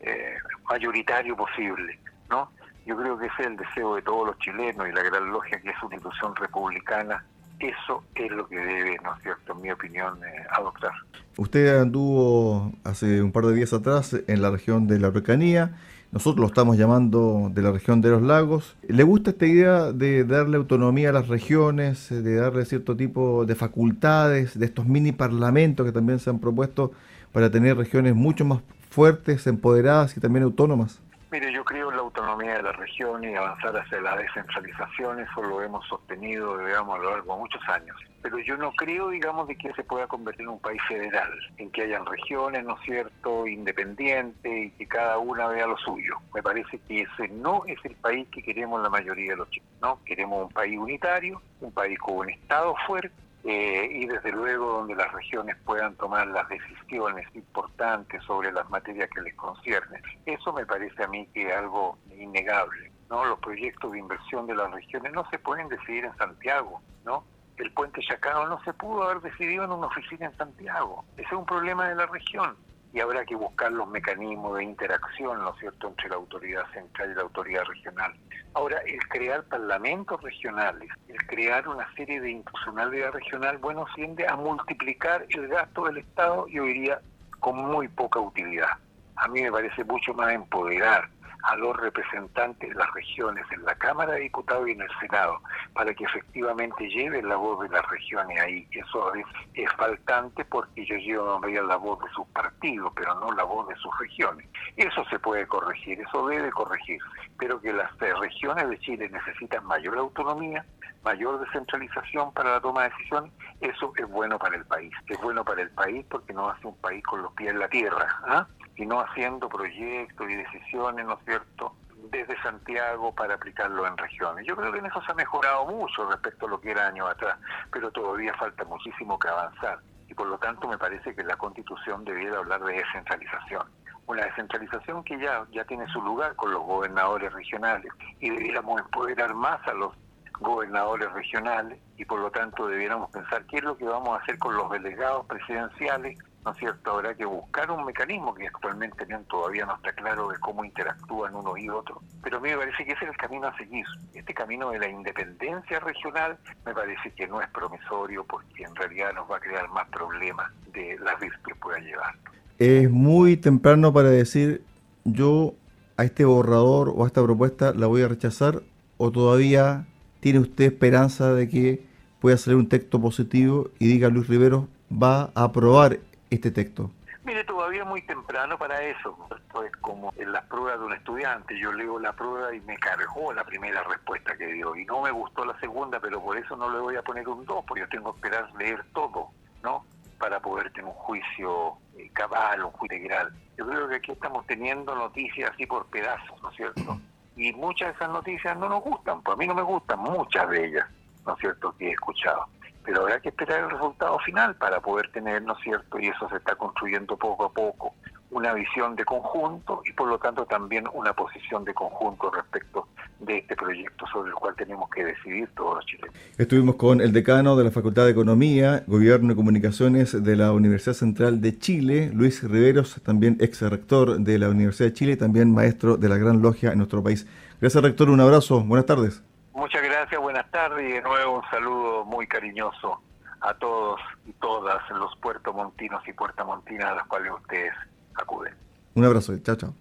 eh, 0.00 0.36
mayoritario 0.68 1.36
posible, 1.36 1.98
¿no? 2.30 2.50
Yo 2.84 2.96
creo 2.96 3.18
que 3.18 3.26
ese 3.26 3.42
es 3.42 3.46
el 3.48 3.56
deseo 3.56 3.94
de 3.94 4.02
todos 4.02 4.26
los 4.26 4.38
chilenos 4.38 4.88
y 4.88 4.92
la 4.92 5.02
Gran 5.02 5.30
Logia, 5.30 5.60
que 5.60 5.70
es 5.70 5.82
una 5.82 5.94
institución 5.94 6.34
republicana, 6.36 7.24
eso 7.58 8.04
es 8.14 8.30
lo 8.32 8.48
que 8.48 8.56
debe, 8.56 8.96
¿no 9.04 9.14
es 9.14 9.22
cierto?, 9.22 9.52
en 9.52 9.62
mi 9.62 9.70
opinión, 9.70 10.18
eh, 10.24 10.44
adoptar. 10.50 10.92
Usted 11.36 11.80
anduvo 11.80 12.72
hace 12.84 13.22
un 13.22 13.32
par 13.32 13.44
de 13.46 13.54
días 13.54 13.72
atrás 13.72 14.16
en 14.26 14.42
la 14.42 14.50
región 14.50 14.86
de 14.86 14.98
la 14.98 15.10
Recanía, 15.10 15.70
nosotros 16.12 16.42
lo 16.42 16.46
estamos 16.46 16.76
llamando 16.76 17.50
de 17.52 17.62
la 17.62 17.72
región 17.72 18.02
de 18.02 18.10
los 18.10 18.20
lagos. 18.20 18.76
¿Le 18.86 19.02
gusta 19.02 19.30
esta 19.30 19.46
idea 19.46 19.92
de 19.92 20.24
darle 20.24 20.58
autonomía 20.58 21.08
a 21.08 21.12
las 21.12 21.28
regiones, 21.28 22.10
de 22.10 22.36
darle 22.36 22.66
cierto 22.66 22.94
tipo 22.94 23.46
de 23.46 23.54
facultades, 23.54 24.58
de 24.58 24.66
estos 24.66 24.86
mini 24.86 25.12
parlamentos 25.12 25.86
que 25.86 25.92
también 25.92 26.18
se 26.18 26.28
han 26.28 26.38
propuesto 26.38 26.92
para 27.32 27.50
tener 27.50 27.78
regiones 27.78 28.14
mucho 28.14 28.44
más 28.44 28.60
fuertes, 28.90 29.46
empoderadas 29.46 30.14
y 30.14 30.20
también 30.20 30.44
autónomas? 30.44 31.00
Mire, 31.32 31.50
yo 31.50 31.64
creo 31.64 31.88
en 31.88 31.96
la 31.96 32.02
autonomía 32.02 32.56
de 32.56 32.62
las 32.62 32.76
regiones 32.76 33.32
y 33.32 33.34
avanzar 33.34 33.74
hacia 33.74 34.02
la 34.02 34.18
descentralización, 34.18 35.18
eso 35.18 35.40
lo 35.40 35.62
hemos 35.62 35.82
sostenido, 35.88 36.58
digamos, 36.58 36.94
a 36.94 37.02
lo 37.02 37.10
largo 37.10 37.32
de 37.32 37.40
muchos 37.40 37.68
años. 37.70 37.96
Pero 38.20 38.38
yo 38.40 38.58
no 38.58 38.70
creo, 38.72 39.08
digamos, 39.08 39.48
de 39.48 39.56
que 39.56 39.72
se 39.72 39.82
pueda 39.82 40.06
convertir 40.06 40.42
en 40.42 40.50
un 40.50 40.60
país 40.60 40.82
federal, 40.86 41.30
en 41.56 41.70
que 41.70 41.84
hayan 41.84 42.04
regiones, 42.04 42.62
¿no 42.66 42.74
es 42.74 42.82
cierto?, 42.82 43.46
independientes 43.46 44.52
y 44.52 44.70
que 44.72 44.86
cada 44.86 45.16
una 45.16 45.46
vea 45.46 45.66
lo 45.66 45.78
suyo. 45.78 46.18
Me 46.34 46.42
parece 46.42 46.78
que 46.80 47.00
ese 47.00 47.28
no 47.28 47.62
es 47.66 47.78
el 47.84 47.96
país 47.96 48.28
que 48.28 48.42
queremos 48.42 48.82
la 48.82 48.90
mayoría 48.90 49.30
de 49.30 49.38
los 49.38 49.50
chicos, 49.50 49.70
¿no? 49.80 50.00
Queremos 50.04 50.48
un 50.48 50.52
país 50.52 50.78
unitario, 50.78 51.40
un 51.62 51.72
país 51.72 51.98
con 51.98 52.18
un 52.18 52.28
Estado 52.28 52.74
fuerte, 52.86 53.21
eh, 53.44 53.88
y 53.90 54.06
desde 54.06 54.30
luego 54.30 54.72
donde 54.72 54.94
las 54.94 55.12
regiones 55.12 55.56
puedan 55.64 55.94
tomar 55.96 56.26
las 56.28 56.48
decisiones 56.48 57.26
importantes 57.34 58.22
sobre 58.24 58.52
las 58.52 58.68
materias 58.70 59.10
que 59.10 59.20
les 59.22 59.34
conciernen. 59.34 60.00
Eso 60.26 60.52
me 60.52 60.64
parece 60.64 61.02
a 61.02 61.08
mí 61.08 61.26
que 61.34 61.48
es 61.48 61.56
algo 61.56 61.98
innegable. 62.16 62.92
¿no? 63.10 63.24
Los 63.24 63.38
proyectos 63.40 63.92
de 63.92 63.98
inversión 63.98 64.46
de 64.46 64.54
las 64.54 64.70
regiones 64.70 65.12
no 65.12 65.28
se 65.30 65.38
pueden 65.38 65.68
decidir 65.68 66.04
en 66.04 66.16
Santiago, 66.16 66.80
¿no? 67.04 67.24
El 67.58 67.70
puente 67.72 68.00
Chacao 68.00 68.46
no 68.46 68.62
se 68.64 68.72
pudo 68.72 69.02
haber 69.02 69.20
decidido 69.20 69.64
en 69.64 69.72
una 69.72 69.86
oficina 69.86 70.26
en 70.26 70.36
Santiago. 70.36 71.04
Ese 71.16 71.26
es 71.26 71.32
un 71.32 71.44
problema 71.44 71.88
de 71.88 71.94
la 71.94 72.06
región 72.06 72.56
y 72.92 73.00
habrá 73.00 73.24
que 73.24 73.34
buscar 73.34 73.72
los 73.72 73.88
mecanismos 73.88 74.56
de 74.56 74.64
interacción, 74.64 75.40
¿no 75.40 75.54
cierto?, 75.56 75.88
entre 75.88 76.10
la 76.10 76.16
autoridad 76.16 76.64
central 76.72 77.10
y 77.10 77.14
la 77.14 77.22
autoridad 77.22 77.64
regional. 77.64 78.12
Ahora, 78.54 78.78
el 78.86 79.00
crear 79.08 79.44
parlamentos 79.44 80.20
regionales, 80.22 80.90
el 81.08 81.26
crear 81.26 81.66
una 81.68 81.92
serie 81.94 82.20
de 82.20 82.30
institucionalidad 82.30 83.12
regional, 83.12 83.58
bueno, 83.58 83.86
tiende 83.94 84.26
a 84.28 84.36
multiplicar 84.36 85.24
el 85.30 85.48
gasto 85.48 85.84
del 85.86 85.98
Estado, 85.98 86.46
yo 86.48 86.64
diría, 86.64 87.00
con 87.40 87.56
muy 87.56 87.88
poca 87.88 88.20
utilidad. 88.20 88.70
A 89.16 89.28
mí 89.28 89.42
me 89.42 89.50
parece 89.50 89.84
mucho 89.84 90.12
más 90.14 90.32
empoderar 90.32 91.08
a 91.42 91.56
los 91.56 91.76
representantes 91.76 92.68
de 92.68 92.74
las 92.74 92.92
regiones 92.94 93.44
en 93.50 93.64
la 93.64 93.74
Cámara 93.74 94.14
de 94.14 94.20
Diputados 94.20 94.68
y 94.68 94.72
en 94.72 94.82
el 94.82 94.90
Senado, 95.00 95.40
para 95.72 95.92
que 95.94 96.04
efectivamente 96.04 96.88
lleven 96.88 97.28
la 97.28 97.36
voz 97.36 97.60
de 97.62 97.68
las 97.68 97.88
regiones 97.90 98.40
ahí. 98.40 98.66
Eso 98.72 99.14
es, 99.14 99.24
es 99.54 99.72
faltante 99.72 100.44
porque 100.44 100.82
ellos 100.82 101.00
llevan 101.02 101.68
la 101.68 101.76
voz 101.76 102.00
de 102.00 102.10
sus 102.10 102.26
partidos, 102.28 102.92
pero 102.94 103.14
no 103.16 103.32
la 103.32 103.44
voz 103.44 103.68
de 103.68 103.76
sus 103.76 103.96
regiones. 103.98 104.48
Eso 104.76 105.04
se 105.10 105.18
puede 105.18 105.46
corregir, 105.46 106.00
eso 106.00 106.26
debe 106.26 106.50
corregirse, 106.50 107.06
pero 107.38 107.60
que 107.60 107.72
las 107.72 107.90
regiones 107.98 108.68
de 108.68 108.78
Chile 108.78 109.08
necesitan 109.08 109.64
mayor 109.66 109.98
autonomía, 109.98 110.64
mayor 111.02 111.40
descentralización 111.40 112.32
para 112.32 112.52
la 112.52 112.60
toma 112.60 112.82
de 112.82 112.90
decisiones, 112.90 113.32
eso 113.60 113.92
es 113.96 114.08
bueno 114.08 114.38
para 114.38 114.56
el 114.56 114.64
país. 114.64 114.92
Es 115.08 115.20
bueno 115.20 115.44
para 115.44 115.62
el 115.62 115.70
país 115.70 116.04
porque 116.08 116.32
no 116.32 116.48
hace 116.48 116.66
un 116.66 116.76
país 116.76 117.02
con 117.04 117.22
los 117.22 117.32
pies 117.32 117.50
en 117.50 117.58
la 117.58 117.68
tierra, 117.68 118.06
¿ah? 118.26 118.46
y 118.76 118.86
no 118.86 119.00
haciendo 119.00 119.48
proyectos 119.48 120.30
y 120.30 120.34
decisiones, 120.34 121.06
¿no 121.06 121.14
es 121.14 121.24
cierto?, 121.24 121.74
desde 122.10 122.40
Santiago 122.42 123.14
para 123.14 123.34
aplicarlo 123.34 123.86
en 123.86 123.96
regiones. 123.96 124.46
Yo 124.46 124.56
creo 124.56 124.72
que 124.72 124.78
en 124.78 124.86
eso 124.86 125.02
se 125.02 125.12
ha 125.12 125.14
mejorado 125.14 125.66
mucho 125.66 126.08
respecto 126.10 126.46
a 126.46 126.50
lo 126.50 126.60
que 126.60 126.72
era 126.72 126.88
años 126.88 127.08
atrás, 127.08 127.38
pero 127.70 127.90
todavía 127.90 128.34
falta 128.34 128.64
muchísimo 128.64 129.18
que 129.18 129.28
avanzar. 129.28 129.78
Y 130.08 130.14
por 130.14 130.26
lo 130.26 130.36
tanto 130.38 130.68
me 130.68 130.76
parece 130.76 131.14
que 131.14 131.22
la 131.22 131.36
Constitución 131.36 132.04
debiera 132.04 132.38
hablar 132.38 132.62
de 132.64 132.74
descentralización 132.74 133.62
una 134.06 134.24
descentralización 134.24 135.04
que 135.04 135.18
ya, 135.18 135.46
ya 135.52 135.64
tiene 135.64 135.86
su 135.88 136.00
lugar 136.02 136.34
con 136.36 136.52
los 136.52 136.62
gobernadores 136.62 137.32
regionales 137.32 137.92
y 138.20 138.30
debiéramos 138.30 138.80
empoderar 138.80 139.34
más 139.34 139.66
a 139.66 139.74
los 139.74 139.92
gobernadores 140.42 141.12
regionales 141.12 141.78
y 141.96 142.04
por 142.04 142.20
lo 142.20 142.30
tanto 142.30 142.66
debiéramos 142.66 143.10
pensar 143.10 143.44
qué 143.46 143.58
es 143.58 143.64
lo 143.64 143.76
que 143.76 143.84
vamos 143.84 144.10
a 144.10 144.22
hacer 144.22 144.38
con 144.38 144.56
los 144.56 144.70
delegados 144.70 145.26
presidenciales, 145.26 146.18
¿no 146.44 146.50
es 146.52 146.58
cierto? 146.58 146.92
Habrá 146.92 147.14
que 147.14 147.24
buscar 147.24 147.70
un 147.70 147.84
mecanismo 147.84 148.34
que 148.34 148.46
actualmente 148.46 149.06
todavía 149.28 149.64
no 149.66 149.76
está 149.76 149.92
claro 149.92 150.28
de 150.28 150.38
cómo 150.40 150.64
interactúan 150.64 151.34
uno 151.34 151.56
y 151.56 151.68
otro, 151.68 152.02
pero 152.22 152.38
a 152.38 152.40
mí 152.40 152.50
me 152.50 152.58
parece 152.58 152.84
que 152.84 152.92
ese 152.92 153.04
es 153.04 153.10
el 153.10 153.16
camino 153.16 153.46
a 153.46 153.56
seguir. 153.56 153.86
Este 154.14 154.34
camino 154.34 154.70
de 154.70 154.78
la 154.78 154.88
independencia 154.88 155.80
regional 155.80 156.38
me 156.66 156.74
parece 156.74 157.10
que 157.12 157.26
no 157.26 157.40
es 157.40 157.48
promisorio 157.50 158.24
porque 158.24 158.64
en 158.64 158.74
realidad 158.74 159.12
nos 159.14 159.30
va 159.30 159.36
a 159.36 159.40
crear 159.40 159.68
más 159.70 159.88
problemas 159.88 160.50
de 160.72 160.98
las 161.00 161.18
que 161.20 161.54
pueda 161.54 161.78
llevar. 161.78 162.14
Es 162.58 162.90
muy 162.90 163.36
temprano 163.36 163.92
para 163.92 164.10
decir 164.10 164.64
yo 165.04 165.54
a 165.96 166.04
este 166.04 166.24
borrador 166.24 166.92
o 166.94 167.04
a 167.04 167.06
esta 167.06 167.22
propuesta 167.22 167.72
la 167.74 167.86
voy 167.86 168.02
a 168.02 168.08
rechazar 168.08 168.62
o 168.96 169.10
todavía 169.10 169.86
¿Tiene 170.22 170.38
usted 170.38 170.66
esperanza 170.66 171.34
de 171.34 171.48
que 171.48 171.84
pueda 172.20 172.36
salir 172.36 172.56
un 172.56 172.68
texto 172.68 173.00
positivo 173.00 173.70
y 173.80 173.88
diga 173.88 174.08
Luis 174.08 174.28
Rivero 174.28 174.68
va 174.88 175.32
a 175.34 175.42
aprobar 175.42 175.98
este 176.30 176.52
texto? 176.52 176.92
Mire, 177.24 177.42
todavía 177.42 177.82
es 177.82 177.88
muy 177.88 178.02
temprano 178.02 178.56
para 178.56 178.80
eso. 178.82 179.18
Pues 179.50 179.72
como 179.78 180.14
en 180.16 180.30
las 180.30 180.44
pruebas 180.44 180.78
de 180.78 180.86
un 180.86 180.92
estudiante, 180.92 181.58
yo 181.58 181.72
leo 181.72 181.98
la 181.98 182.12
prueba 182.12 182.54
y 182.54 182.60
me 182.60 182.76
cargó 182.76 183.32
la 183.32 183.42
primera 183.42 183.82
respuesta 183.82 184.36
que 184.36 184.46
dio. 184.46 184.76
Y 184.76 184.84
no 184.84 185.02
me 185.02 185.10
gustó 185.10 185.44
la 185.44 185.58
segunda, 185.58 185.98
pero 185.98 186.22
por 186.22 186.36
eso 186.36 186.56
no 186.56 186.70
le 186.70 186.78
voy 186.78 186.94
a 186.94 187.02
poner 187.02 187.28
un 187.28 187.44
2, 187.44 187.64
porque 187.66 187.80
yo 187.80 187.88
tengo 187.88 188.12
que 188.12 188.18
esperar 188.18 188.48
leer 188.54 188.84
todo, 188.94 189.30
¿no? 189.64 189.84
Para 190.20 190.38
poder 190.38 190.70
tener 190.70 190.84
un 190.84 190.92
juicio 190.92 191.78
eh, 191.96 192.08
cabal, 192.12 192.62
un 192.62 192.70
juicio 192.70 192.96
integral. 192.96 193.32
Yo 193.58 193.66
creo 193.66 193.88
que 193.88 193.96
aquí 193.96 194.12
estamos 194.12 194.46
teniendo 194.46 194.94
noticias 194.94 195.50
así 195.52 195.66
por 195.66 195.86
pedazos, 195.86 196.40
¿no 196.40 196.50
es 196.50 196.56
cierto? 196.56 197.00
Y 197.36 197.52
muchas 197.52 197.88
de 197.88 197.94
esas 197.94 198.10
noticias 198.10 198.56
no 198.56 198.68
nos 198.68 198.82
gustan, 198.82 199.22
pues 199.22 199.34
a 199.34 199.38
mí 199.38 199.46
no 199.46 199.54
me 199.54 199.62
gustan 199.62 199.98
muchas 200.00 200.48
de 200.50 200.66
ellas, 200.66 200.86
¿no 201.26 201.34
es 201.34 201.38
cierto?, 201.40 201.74
que 201.78 201.88
he 201.88 201.92
escuchado. 201.92 202.46
Pero 202.84 203.02
habrá 203.02 203.20
que 203.20 203.28
esperar 203.28 203.60
el 203.60 203.70
resultado 203.70 204.18
final 204.20 204.56
para 204.56 204.80
poder 204.80 205.10
tener, 205.12 205.42
¿no 205.42 205.54
es 205.54 205.62
cierto?, 205.62 205.98
y 205.98 206.08
eso 206.08 206.28
se 206.28 206.36
está 206.36 206.54
construyendo 206.56 207.16
poco 207.16 207.44
a 207.44 207.52
poco, 207.52 207.94
una 208.30 208.54
visión 208.54 208.96
de 208.96 209.04
conjunto 209.04 209.82
y 209.84 209.92
por 209.92 210.08
lo 210.08 210.18
tanto 210.18 210.46
también 210.46 210.86
una 210.92 211.12
posición 211.12 211.64
de 211.64 211.74
conjunto 211.74 212.30
respecto 212.30 212.88
de 213.24 213.38
este 213.38 213.56
proyecto 213.56 214.06
sobre 214.12 214.30
el 214.30 214.34
cual 214.34 214.54
tenemos 214.56 214.88
que 214.90 215.04
decidir 215.04 215.48
todos 215.56 215.76
los 215.76 215.86
chilenos. 215.86 216.14
Estuvimos 216.38 216.76
con 216.76 217.00
el 217.00 217.12
decano 217.12 217.56
de 217.56 217.64
la 217.64 217.70
Facultad 217.70 218.04
de 218.04 218.10
Economía, 218.10 218.84
Gobierno 218.86 219.32
y 219.32 219.36
Comunicaciones 219.36 220.22
de 220.22 220.36
la 220.36 220.52
Universidad 220.52 220.94
Central 220.94 221.40
de 221.40 221.58
Chile, 221.58 222.10
Luis 222.12 222.42
Riveros, 222.42 223.00
también 223.02 223.36
ex 223.40 223.62
rector 223.62 224.18
de 224.18 224.38
la 224.38 224.48
Universidad 224.48 224.88
de 224.88 224.94
Chile 224.94 225.12
y 225.12 225.16
también 225.16 225.52
maestro 225.52 225.96
de 225.96 226.08
la 226.08 226.16
Gran 226.16 226.42
Logia 226.42 226.72
en 226.72 226.78
nuestro 226.78 227.02
país. 227.02 227.26
Gracias, 227.60 227.82
rector. 227.82 228.10
Un 228.10 228.20
abrazo. 228.20 228.60
Buenas 228.60 228.86
tardes. 228.86 229.22
Muchas 229.54 229.82
gracias. 229.82 230.20
Buenas 230.20 230.50
tardes 230.50 230.88
y 230.88 230.92
de 230.92 231.02
nuevo 231.02 231.38
un 231.38 231.50
saludo 231.50 232.04
muy 232.04 232.26
cariñoso 232.26 233.00
a 233.40 233.54
todos 233.54 234.00
y 234.26 234.32
todas 234.34 234.82
los 234.90 235.14
puertomontinos 235.16 236.06
y 236.08 236.12
puertamontinas 236.12 236.86
a 236.86 236.94
los 236.96 237.06
cuales 237.06 237.32
ustedes 237.32 237.72
acuden. 238.14 238.54
Un 238.94 239.04
abrazo. 239.04 239.36
Chao, 239.38 239.56
chao. 239.56 239.74